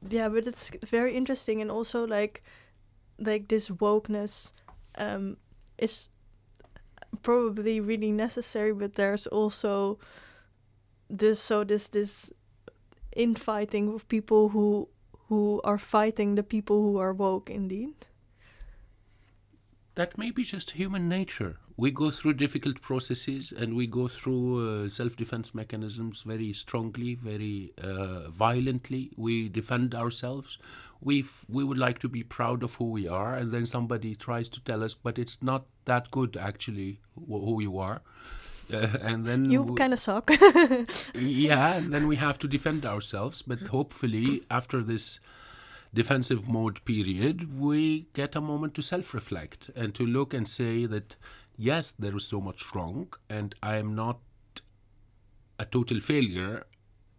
Yeah, 0.08 0.28
but 0.28 0.46
it's 0.46 0.70
very 0.86 1.16
interesting 1.16 1.60
and 1.60 1.70
also 1.70 2.06
like 2.06 2.42
like 3.18 3.48
this 3.48 3.68
wokeness 3.68 4.52
um 4.96 5.36
is 5.76 6.08
probably 7.22 7.80
really 7.80 8.12
necessary 8.12 8.72
but 8.72 8.94
there's 8.94 9.26
also 9.26 9.98
this 11.10 11.40
so 11.40 11.64
this 11.64 11.88
this 11.88 12.32
infighting 13.16 13.94
of 13.94 14.06
people 14.08 14.50
who 14.50 14.88
who 15.28 15.60
are 15.64 15.78
fighting 15.78 16.36
the 16.36 16.42
people 16.42 16.82
who 16.82 16.98
are 16.98 17.12
woke 17.12 17.50
indeed. 17.50 17.94
That 19.98 20.16
may 20.16 20.30
be 20.30 20.44
just 20.44 20.70
human 20.70 21.08
nature. 21.08 21.56
We 21.76 21.90
go 21.90 22.10
through 22.10 22.34
difficult 22.34 22.80
processes 22.80 23.52
and 23.52 23.74
we 23.74 23.86
go 23.88 24.06
through 24.06 24.84
uh, 24.84 24.88
self 24.88 25.16
defense 25.16 25.54
mechanisms 25.54 26.22
very 26.22 26.52
strongly, 26.52 27.14
very 27.16 27.72
uh, 27.82 28.30
violently. 28.30 29.10
We 29.16 29.48
defend 29.48 29.94
ourselves. 29.94 30.58
We 31.00 31.24
we 31.48 31.64
would 31.64 31.78
like 31.78 31.98
to 32.00 32.08
be 32.08 32.22
proud 32.22 32.62
of 32.62 32.74
who 32.76 32.90
we 32.90 33.08
are, 33.08 33.34
and 33.34 33.52
then 33.52 33.66
somebody 33.66 34.14
tries 34.14 34.48
to 34.50 34.60
tell 34.60 34.84
us, 34.84 34.94
but 34.94 35.18
it's 35.18 35.42
not 35.42 35.66
that 35.84 36.10
good 36.10 36.36
actually 36.36 37.00
wh- 37.16 37.44
who 37.48 37.60
you 37.62 37.78
are. 37.78 38.00
Uh, 38.70 38.86
and 39.00 39.24
then 39.24 39.44
You 39.50 39.74
kind 39.76 39.94
of 39.94 39.98
suck. 39.98 40.30
yeah, 41.14 41.76
and 41.76 41.90
then 41.90 42.06
we 42.06 42.16
have 42.16 42.38
to 42.40 42.46
defend 42.46 42.84
ourselves. 42.84 43.40
But 43.40 43.60
hopefully, 43.68 44.42
after 44.50 44.82
this 44.82 45.20
defensive 45.94 46.48
mode 46.48 46.84
period, 46.84 47.58
we 47.58 48.08
get 48.12 48.36
a 48.36 48.40
moment 48.40 48.74
to 48.74 48.82
self 48.82 49.14
reflect 49.14 49.70
and 49.74 49.94
to 49.94 50.04
look 50.04 50.34
and 50.34 50.46
say 50.46 50.86
that, 50.86 51.16
yes, 51.56 51.92
there 51.98 52.16
is 52.16 52.24
so 52.24 52.40
much 52.40 52.74
wrong, 52.74 53.12
and 53.28 53.54
I 53.62 53.76
am 53.76 53.94
not 53.94 54.18
a 55.58 55.64
total 55.64 56.00
failure 56.00 56.64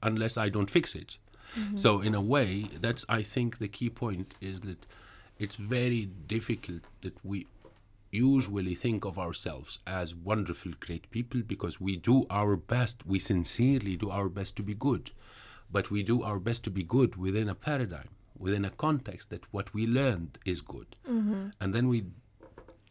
unless 0.02 0.38
I 0.38 0.50
don't 0.50 0.70
fix 0.70 0.96
it. 0.96 1.18
Mm-hmm. 1.58 1.78
So, 1.78 2.02
in 2.02 2.14
a 2.14 2.22
way, 2.22 2.70
that's, 2.80 3.06
I 3.10 3.24
think, 3.24 3.58
the 3.58 3.68
key 3.68 3.90
point 3.90 4.36
is 4.40 4.62
that 4.62 4.86
it's 5.40 5.56
very 5.56 6.06
difficult 6.28 6.82
that 7.02 7.14
we 7.24 7.48
usually 8.12 8.76
think 8.76 9.06
of 9.06 9.20
ourselves 9.20 9.80
as 9.86 10.16
wonderful, 10.16 10.74
great 10.80 11.10
people 11.12 11.42
because 11.46 11.80
we 11.80 11.96
do 11.96 12.26
our 12.30 12.56
best, 12.56 13.06
we 13.06 13.20
sincerely 13.20 13.96
do 13.96 14.10
our 14.10 14.30
best 14.30 14.56
to 14.58 14.64
be 14.64 14.74
good. 14.74 15.12
But 15.72 15.92
we 15.92 16.02
do 16.02 16.24
our 16.24 16.40
best 16.40 16.64
to 16.64 16.72
be 16.72 16.84
good 16.84 17.16
within 17.16 17.48
a 17.50 17.56
paradigm, 17.56 18.10
within 18.40 18.66
a 18.66 18.70
context 18.70 19.30
that 19.30 19.44
what 19.54 19.74
we 19.74 19.86
learned 19.86 20.40
is 20.46 20.62
good. 20.62 20.96
And 21.62 21.74
then 21.76 21.88
we 21.90 22.06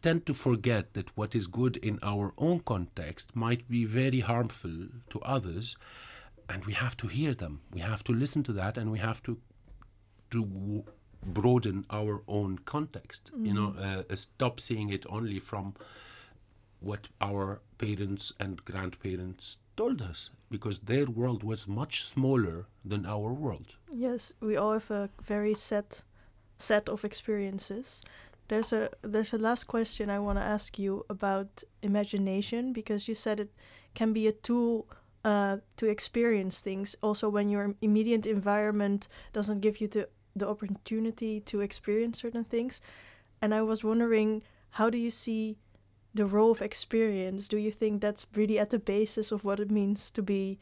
tend 0.01 0.25
to 0.27 0.33
forget 0.33 0.93
that 0.93 1.09
what 1.17 1.35
is 1.35 1.47
good 1.47 1.75
in 1.77 1.99
our 2.01 2.33
own 2.37 2.59
context 2.61 3.35
might 3.35 3.67
be 3.69 3.83
very 3.85 4.21
harmful 4.21 4.87
to 5.09 5.19
others. 5.21 5.75
And 6.47 6.63
we 6.65 6.73
have 6.73 6.95
to 6.97 7.07
hear 7.07 7.33
them. 7.33 7.61
We 7.73 7.81
have 7.81 8.03
to 8.05 8.13
listen 8.13 8.43
to 8.43 8.53
that, 8.53 8.77
and 8.77 8.91
we 8.91 8.99
have 8.99 9.21
to 9.23 9.37
to 10.31 10.43
w- 10.45 10.83
broaden 11.25 11.85
our 11.89 12.21
own 12.27 12.59
context. 12.59 13.31
You 13.47 13.53
know, 13.53 13.75
uh, 13.77 14.03
uh, 14.13 14.15
stop 14.15 14.59
seeing 14.59 14.89
it 14.89 15.05
only 15.09 15.39
from 15.39 15.73
what 16.79 17.09
our 17.19 17.61
parents 17.77 18.31
and 18.39 18.63
grandparents 18.63 19.57
told 19.79 20.01
us, 20.01 20.29
because 20.51 20.79
their 20.79 21.05
world 21.05 21.41
was 21.41 21.75
much 21.81 22.03
smaller 22.03 22.57
than 22.83 23.05
our 23.05 23.31
world. 23.43 23.67
Yes, 23.89 24.33
we 24.41 24.57
all 24.57 24.73
have 24.73 24.91
a 24.91 25.09
very 25.33 25.53
set 25.53 26.03
set 26.57 26.89
of 26.89 27.05
experiences. 27.05 28.01
There's 28.49 28.73
a 28.73 28.89
there's 29.13 29.33
a 29.33 29.37
last 29.47 29.63
question 29.75 30.09
I 30.09 30.19
want 30.19 30.37
to 30.37 30.51
ask 30.55 30.77
you 30.77 31.05
about 31.09 31.63
imagination 31.81 32.73
because 32.73 33.07
you 33.07 33.15
said 33.15 33.39
it 33.39 33.51
can 33.93 34.11
be 34.13 34.27
a 34.27 34.39
tool 34.47 34.85
uh, 35.23 35.57
to 35.77 35.85
experience 35.85 36.61
things. 36.61 36.95
Also, 37.01 37.29
when 37.29 37.47
your 37.49 37.75
immediate 37.81 38.25
environment 38.25 39.07
doesn't 39.31 39.61
give 39.61 39.75
you 39.81 39.87
the 39.87 40.03
the 40.35 40.47
opportunity 40.47 41.39
to 41.51 41.61
experience 41.61 42.21
certain 42.21 42.43
things, 42.43 42.81
and 43.41 43.53
I 43.53 43.61
was 43.61 43.83
wondering, 43.83 44.43
how 44.77 44.89
do 44.89 44.97
you 44.97 45.11
see 45.11 45.55
the 46.13 46.25
role 46.25 46.51
of 46.51 46.61
experience? 46.61 47.47
Do 47.47 47.57
you 47.57 47.71
think 47.71 48.01
that's 48.01 48.25
really 48.35 48.59
at 48.59 48.69
the 48.69 48.79
basis 48.79 49.31
of 49.31 49.43
what 49.43 49.59
it 49.59 49.71
means 49.71 50.11
to 50.11 50.21
be 50.21 50.59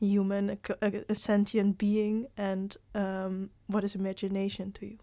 human, 0.00 0.58
a, 0.80 1.02
a, 1.08 1.14
sentient 1.14 1.78
being, 1.78 2.26
and 2.36 2.76
um, 2.94 3.50
what 3.66 3.84
is 3.84 3.94
imagination 3.94 4.72
to 4.72 4.86
you? 4.86 4.98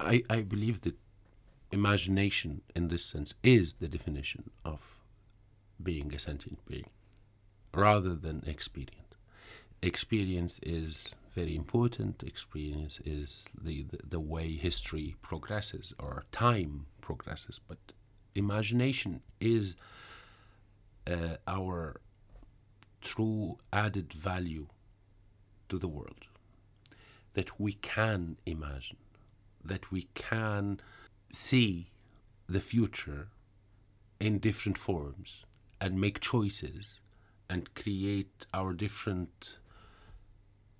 I, 0.00 0.22
I 0.30 0.40
believe 0.40 0.80
that 0.82 0.96
imagination, 1.70 2.62
in 2.74 2.88
this 2.88 3.04
sense, 3.04 3.34
is 3.42 3.74
the 3.74 3.88
definition 3.88 4.50
of 4.64 4.98
being 5.82 6.14
a 6.14 6.18
sentient 6.18 6.64
being 6.66 6.88
rather 7.74 8.14
than 8.14 8.42
experience. 8.46 8.98
Experience 9.82 10.60
is 10.62 11.08
very 11.30 11.56
important. 11.56 12.22
Experience 12.22 13.00
is 13.04 13.46
the, 13.60 13.84
the, 13.84 13.98
the 14.10 14.20
way 14.20 14.52
history 14.52 15.16
progresses 15.22 15.94
or 15.98 16.24
time 16.30 16.86
progresses. 17.00 17.58
But 17.66 17.78
imagination 18.34 19.20
is 19.40 19.76
uh, 21.06 21.36
our 21.46 22.00
true 23.00 23.58
added 23.72 24.12
value 24.12 24.66
to 25.68 25.78
the 25.78 25.88
world. 25.88 26.26
that 27.34 27.58
we 27.58 27.72
can 27.72 28.36
imagine, 28.46 28.98
that 29.64 29.90
we 29.90 30.08
can 30.14 30.80
see 31.32 31.90
the 32.48 32.60
future 32.60 33.28
in 34.20 34.38
different 34.38 34.78
forms 34.78 35.44
and 35.80 36.00
make 36.00 36.20
choices 36.20 37.00
and 37.48 37.74
create 37.74 38.46
our 38.52 38.72
different 38.72 39.58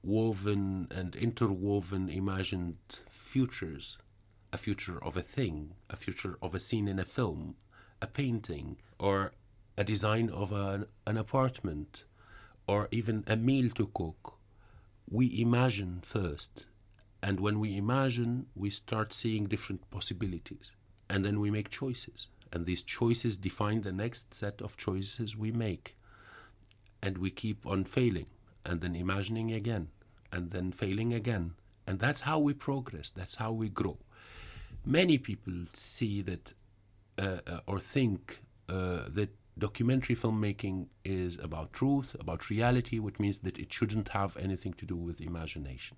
woven 0.03 0.89
and 0.91 1.15
interwoven 1.17 2.09
imagined 2.09 2.77
futures 3.11 3.99
a 4.53 4.59
future 4.59 5.03
of 5.03 5.17
a 5.17 5.23
thing, 5.23 5.75
a 5.89 5.97
future 5.97 6.37
of 6.43 6.55
a 6.55 6.59
scene 6.59 6.87
in 6.87 6.99
a 6.99 7.05
film, 7.05 7.55
a 8.03 8.07
painting, 8.07 8.77
or 8.99 9.33
a 9.79 9.85
design 9.85 10.29
of 10.29 10.53
an, 10.53 10.87
an 11.07 11.17
apartment, 11.17 12.05
or 12.67 12.89
even 12.91 13.25
a 13.27 13.37
meal 13.37 13.71
to 13.71 13.87
cook. 13.95 14.35
We 15.11 15.41
imagine 15.41 16.01
first, 16.03 16.67
and 17.23 17.41
when 17.41 17.61
we 17.61 17.77
imagine, 17.77 18.47
we 18.55 18.71
start 18.71 19.13
seeing 19.13 19.47
different 19.47 19.91
possibilities, 19.91 20.73
and 21.09 21.25
then 21.25 21.41
we 21.41 21.51
make 21.51 21.71
choices, 21.71 22.29
and 22.53 22.67
these 22.67 22.83
choices 22.83 23.39
define 23.39 23.81
the 23.81 23.93
next 23.93 24.35
set 24.35 24.61
of 24.61 24.77
choices 24.77 25.37
we 25.37 25.51
make, 25.51 25.97
and 27.03 27.17
we 27.17 27.31
keep 27.31 27.67
on 27.67 27.85
failing, 27.85 28.27
and 28.67 28.83
then 28.83 28.95
imagining 28.95 29.53
again, 29.53 29.89
and 30.31 30.51
then 30.51 30.73
failing 30.73 31.15
again, 31.15 31.55
and 31.87 31.99
that's 31.99 32.21
how 32.23 32.39
we 32.39 32.53
progress, 32.53 33.11
that's 33.11 33.37
how 33.37 33.51
we 33.51 33.71
grow 33.71 33.97
many 34.85 35.18
people 35.18 35.53
see 35.74 36.22
that 36.22 36.55
uh, 37.18 37.39
uh, 37.47 37.61
or 37.66 37.78
think 37.80 38.41
uh, 38.68 39.05
that 39.09 39.30
documentary 39.59 40.16
filmmaking 40.16 40.87
is 41.05 41.39
about 41.39 41.72
truth, 41.72 42.16
about 42.18 42.49
reality, 42.49 42.99
which 42.99 43.18
means 43.18 43.41
that 43.41 43.59
it 43.59 43.72
shouldn't 43.72 44.09
have 44.09 44.37
anything 44.39 44.72
to 44.74 44.87
do 44.87 44.97
with 44.97 45.20
imagination. 45.20 45.97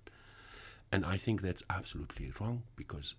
And 0.91 1.05
I 1.05 1.17
think 1.17 1.41
that's 1.41 1.63
absolutely 1.69 2.31
wrong 2.39 2.63
because 2.75 3.15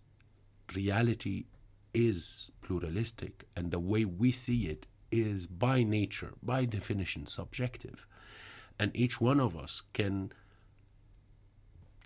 reality 0.75 1.47
is 1.95 2.51
pluralistic, 2.63 3.47
and 3.57 3.71
the 3.71 3.81
way 3.81 4.05
we 4.05 4.31
see 4.31 4.67
it 4.67 4.87
is 5.11 5.47
by 5.47 5.83
nature, 5.83 6.35
by 6.43 6.65
definition, 6.65 7.27
subjective. 7.27 8.07
And 8.79 8.91
each 8.95 9.21
one 9.21 9.41
of 9.41 9.57
us 9.57 9.83
can 9.95 10.33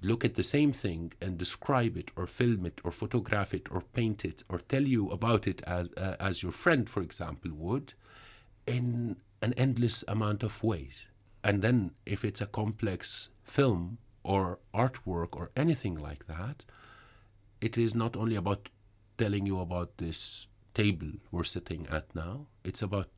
look 0.03 0.25
at 0.25 0.35
the 0.35 0.43
same 0.43 0.73
thing 0.73 1.13
and 1.21 1.37
describe 1.37 1.97
it 1.97 2.11
or 2.17 2.27
film 2.27 2.65
it 2.67 2.81
or 2.85 2.91
photograph 2.91 3.53
it 3.53 3.67
or 3.71 3.81
paint 3.81 4.25
it 4.25 4.43
or 4.49 4.59
tell 4.59 4.83
you 4.83 5.11
about 5.11 5.47
it 5.47 5.61
as 5.67 5.89
uh, 5.97 6.17
as 6.19 6.43
your 6.43 6.53
friend 6.53 6.89
for 6.89 7.03
example 7.03 7.51
would 7.53 7.93
in 8.67 9.17
an 9.43 9.53
endless 9.55 10.05
amount 10.09 10.43
of 10.43 10.63
ways. 10.63 11.09
And 11.43 11.63
then 11.63 11.93
if 12.05 12.25
it's 12.25 12.41
a 12.41 12.47
complex 12.47 13.31
film 13.43 13.99
or 14.23 14.59
artwork 14.75 15.29
or 15.33 15.51
anything 15.57 15.95
like 15.95 16.27
that 16.27 16.65
it 17.61 17.77
is 17.77 17.95
not 17.95 18.17
only 18.17 18.37
about 18.37 18.69
telling 19.19 19.47
you 19.47 19.61
about 19.61 19.97
this 19.99 20.47
table 20.75 21.11
we're 21.31 21.45
sitting 21.45 21.87
at 21.91 22.15
now 22.15 22.47
it's 22.65 22.83
about 22.83 23.09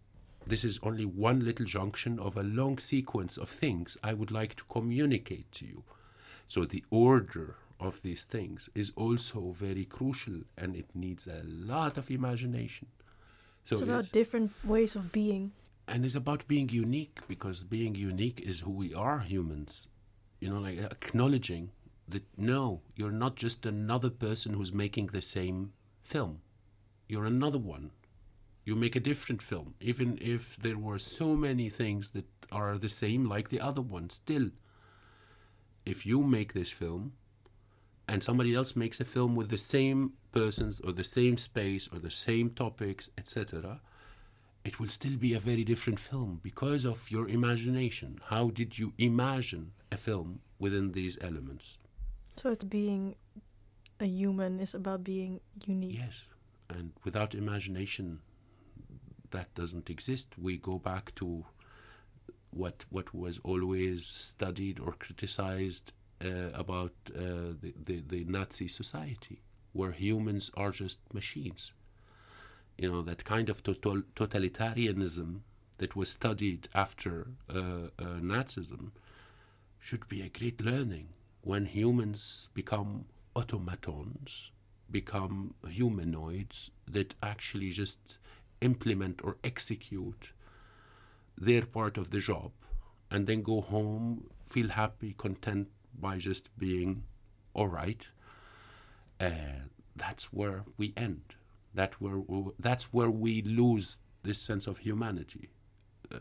this 0.47 0.65
is 0.65 0.81
only 0.83 1.05
one 1.05 1.45
little 1.45 1.67
junction 1.67 2.19
of 2.19 2.37
a 2.37 2.43
long 2.43 2.79
sequence 2.79 3.37
of 3.37 3.49
things 3.49 3.97
I 4.03 4.15
would 4.15 4.31
like 4.31 4.57
to 4.57 4.65
communicate 4.65 5.51
to 5.53 5.67
you 5.67 5.85
so 6.53 6.67
the 6.67 6.85
order 6.91 7.57
of 7.81 8.03
these 8.03 8.25
things 8.25 8.69
is 8.75 8.93
also 8.95 9.53
very 9.53 9.87
crucial 9.87 10.43
and 10.59 10.77
it 10.77 10.85
needs 10.95 11.27
a 11.27 11.41
lot 11.47 11.97
of 11.97 12.11
imagination. 12.11 12.89
So 13.65 13.77
it's 13.77 13.85
about 13.85 14.13
different 14.13 14.53
ways 14.63 14.95
of 14.95 15.13
being. 15.13 15.53
And 15.89 16.05
it's 16.05 16.15
about 16.15 16.47
being 16.47 16.69
unique 16.69 17.21
because 17.27 17.65
being 17.65 17.95
unique 17.95 18.43
is 18.43 18.61
who 18.61 18.71
we 18.71 18.93
are 18.93 19.21
humans. 19.21 19.87
You 20.41 20.51
know, 20.51 20.61
like 20.61 20.77
acknowledging 20.79 21.71
that 22.07 22.25
no, 22.37 22.83
you're 22.97 23.19
not 23.25 23.37
just 23.37 23.65
another 23.65 24.11
person 24.11 24.53
who's 24.53 24.75
making 24.75 25.07
the 25.07 25.23
same 25.23 25.73
film. 26.03 26.43
You're 27.09 27.25
another 27.25 27.63
one. 27.77 27.93
You 28.67 28.77
make 28.77 28.95
a 28.95 29.01
different 29.01 29.41
film, 29.41 29.73
even 29.81 30.19
if 30.21 30.59
there 30.59 30.77
were 30.77 30.99
so 30.99 31.35
many 31.35 31.71
things 31.71 32.11
that 32.11 32.27
are 32.53 32.77
the 32.77 32.91
same 32.91 33.25
like 33.25 33.49
the 33.49 33.61
other 33.61 33.81
one. 33.81 34.11
Still, 34.11 34.51
if 35.85 36.07
you 36.07 36.23
make 36.23 36.53
this 36.53 36.71
film 36.71 37.13
and 38.09 38.23
somebody 38.23 38.55
else 38.55 38.77
makes 38.77 39.01
a 39.01 39.05
film 39.05 39.35
with 39.35 39.49
the 39.49 39.59
same 39.59 40.13
persons 40.33 40.81
or 40.81 40.93
the 40.93 41.05
same 41.05 41.37
space 41.37 41.89
or 41.93 41.99
the 41.99 42.11
same 42.11 42.51
topics, 42.51 43.11
etc., 43.19 43.81
it 44.65 44.79
will 44.79 44.89
still 44.89 45.17
be 45.17 45.35
a 45.35 45.41
very 45.41 45.65
different 45.65 45.99
film 45.99 46.41
because 46.43 46.85
of 46.85 47.11
your 47.11 47.29
imagination. 47.29 48.21
How 48.25 48.51
did 48.51 48.79
you 48.79 48.93
imagine 48.99 49.73
a 49.91 49.97
film 49.97 50.41
within 50.59 50.93
these 50.93 51.19
elements? 51.21 51.79
So 52.37 52.51
it's 52.51 52.65
being 52.65 53.17
a 54.01 54.07
human 54.07 54.61
is 54.61 54.75
about 54.75 55.05
being 55.05 55.41
unique. 55.67 55.99
Yes. 55.99 56.23
And 56.69 56.93
without 57.05 57.35
imagination, 57.35 58.21
that 59.31 59.53
doesn't 59.55 59.91
exist. 59.91 60.29
We 60.39 60.57
go 60.59 60.79
back 60.79 61.15
to 61.17 61.45
what 62.53 62.85
what 62.91 63.15
was 63.15 63.41
always 63.45 64.07
studied 64.07 64.79
or 64.79 64.93
criticized 64.93 65.93
uh, 66.25 66.51
about 66.55 66.93
uh, 67.15 67.55
the, 67.61 67.75
the, 67.85 68.03
the 68.07 68.25
Nazi 68.25 68.69
society, 68.69 69.41
where 69.73 69.93
humans 69.93 70.51
are 70.57 70.71
just 70.71 70.99
machines. 71.13 71.73
You 72.79 72.91
know 72.91 73.03
that 73.03 73.25
kind 73.25 73.49
of 73.49 73.63
total, 73.63 74.03
totalitarianism 74.17 75.41
that 75.79 75.97
was 75.97 76.11
studied 76.11 76.69
after 76.75 77.29
uh, 77.49 77.89
Nazism 77.99 78.93
should 79.81 80.09
be 80.09 80.23
a 80.23 80.29
great 80.29 80.61
learning 80.61 81.09
when 81.43 81.67
humans 81.67 82.51
become 82.55 83.07
automatons, 83.35 84.51
become 84.91 85.55
humanoids 85.69 86.71
that 86.87 87.15
actually 87.23 87.71
just 87.71 88.19
implement 88.61 89.21
or 89.25 89.37
execute 89.43 90.31
their 91.37 91.63
part 91.63 91.99
of 91.99 92.11
the 92.11 92.21
job 92.21 92.53
and 93.11 93.27
then 93.27 93.43
go 93.43 93.61
home, 93.61 94.31
feel 94.47 94.69
happy, 94.69 95.15
content 95.19 95.69
by 95.99 96.19
just 96.19 96.57
being 96.59 97.05
all 97.55 97.69
right. 97.69 98.07
Uh, 99.21 99.67
that's 99.95 100.33
where 100.33 100.65
we 100.77 100.93
end. 100.97 101.23
That 101.75 102.01
where 102.01 102.19
we, 102.19 102.53
that's 102.59 102.93
where 102.93 103.11
we 103.11 103.43
lose 103.43 103.99
this 104.23 104.39
sense 104.39 104.67
of 104.67 104.79
humanity. 104.79 105.51
Uh, 106.13 106.19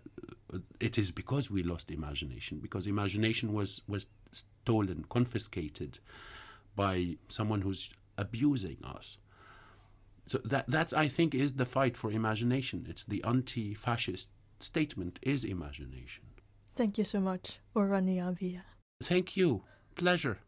it 0.80 0.98
is 0.98 1.12
because 1.12 1.50
we 1.50 1.64
lost 1.64 1.92
imagination, 1.92 2.60
because 2.60 2.88
imagination 2.88 3.54
was 3.54 3.82
was 3.88 4.08
stolen, 4.32 5.06
confiscated 5.10 6.00
by 6.76 7.18
someone 7.28 7.62
who's 7.62 7.90
abusing 8.18 8.78
us. 8.84 9.18
So 10.26 10.38
that 10.46 10.70
that 10.70 10.94
I 10.94 11.08
think 11.08 11.34
is 11.34 11.54
the 11.54 11.66
fight 11.66 11.98
for 11.98 12.12
imagination. 12.12 12.86
It's 12.90 13.04
the 13.04 13.24
anti-fascist 13.24 14.30
statement 14.64 15.20
is 15.22 15.44
imagination. 15.44 16.24
Thank 16.76 16.98
you 16.98 17.04
so 17.04 17.20
much, 17.20 17.60
Orwa 17.76 18.02
Nyrabia. 18.02 18.62
Thank 19.04 19.36
you. 19.36 19.64
Pleasure. 19.96 20.40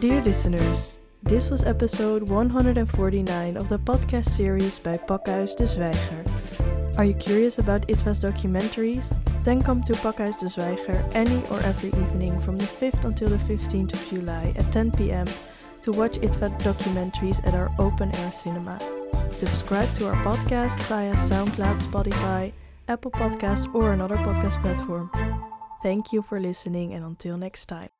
Dear 0.00 0.22
listeners, 0.22 1.00
this 1.22 1.50
was 1.50 1.64
episode 1.64 2.28
149 2.28 3.56
of 3.56 3.68
the 3.68 3.78
podcast 3.78 4.28
series 4.28 4.78
by 4.78 4.96
Pakhuis 4.96 5.56
de 5.56 5.64
Zwijger. 5.64 6.98
Are 6.98 7.04
you 7.04 7.14
curious 7.14 7.58
about 7.58 7.88
IDFA's 7.88 8.20
documentaries? 8.20 9.18
Then 9.42 9.62
come 9.62 9.82
to 9.84 9.94
Pakhuis 9.94 10.40
de 10.40 10.46
Zwijger 10.46 11.00
any 11.14 11.42
or 11.50 11.58
every 11.60 11.88
evening 11.88 12.38
from 12.40 12.58
the 12.58 12.66
5th 12.66 13.04
until 13.04 13.28
the 13.28 13.38
15th 13.48 13.94
of 13.94 14.08
July 14.10 14.52
at 14.56 14.70
10 14.72 14.92
pm 14.92 15.26
to 15.82 15.90
watch 15.92 16.18
IDFA 16.18 16.50
documentaries 16.60 17.44
at 17.46 17.54
our 17.54 17.70
open 17.78 18.14
air 18.16 18.32
cinema. 18.32 18.78
Subscribe 19.34 19.92
to 19.96 20.06
our 20.06 20.14
podcast 20.24 20.80
via 20.84 21.12
SoundCloud, 21.14 21.82
Spotify, 21.82 22.52
Apple 22.86 23.10
Podcasts, 23.10 23.72
or 23.74 23.92
another 23.92 24.16
podcast 24.16 24.60
platform. 24.62 25.10
Thank 25.82 26.12
you 26.12 26.22
for 26.22 26.40
listening, 26.40 26.94
and 26.94 27.04
until 27.04 27.36
next 27.36 27.66
time. 27.66 27.90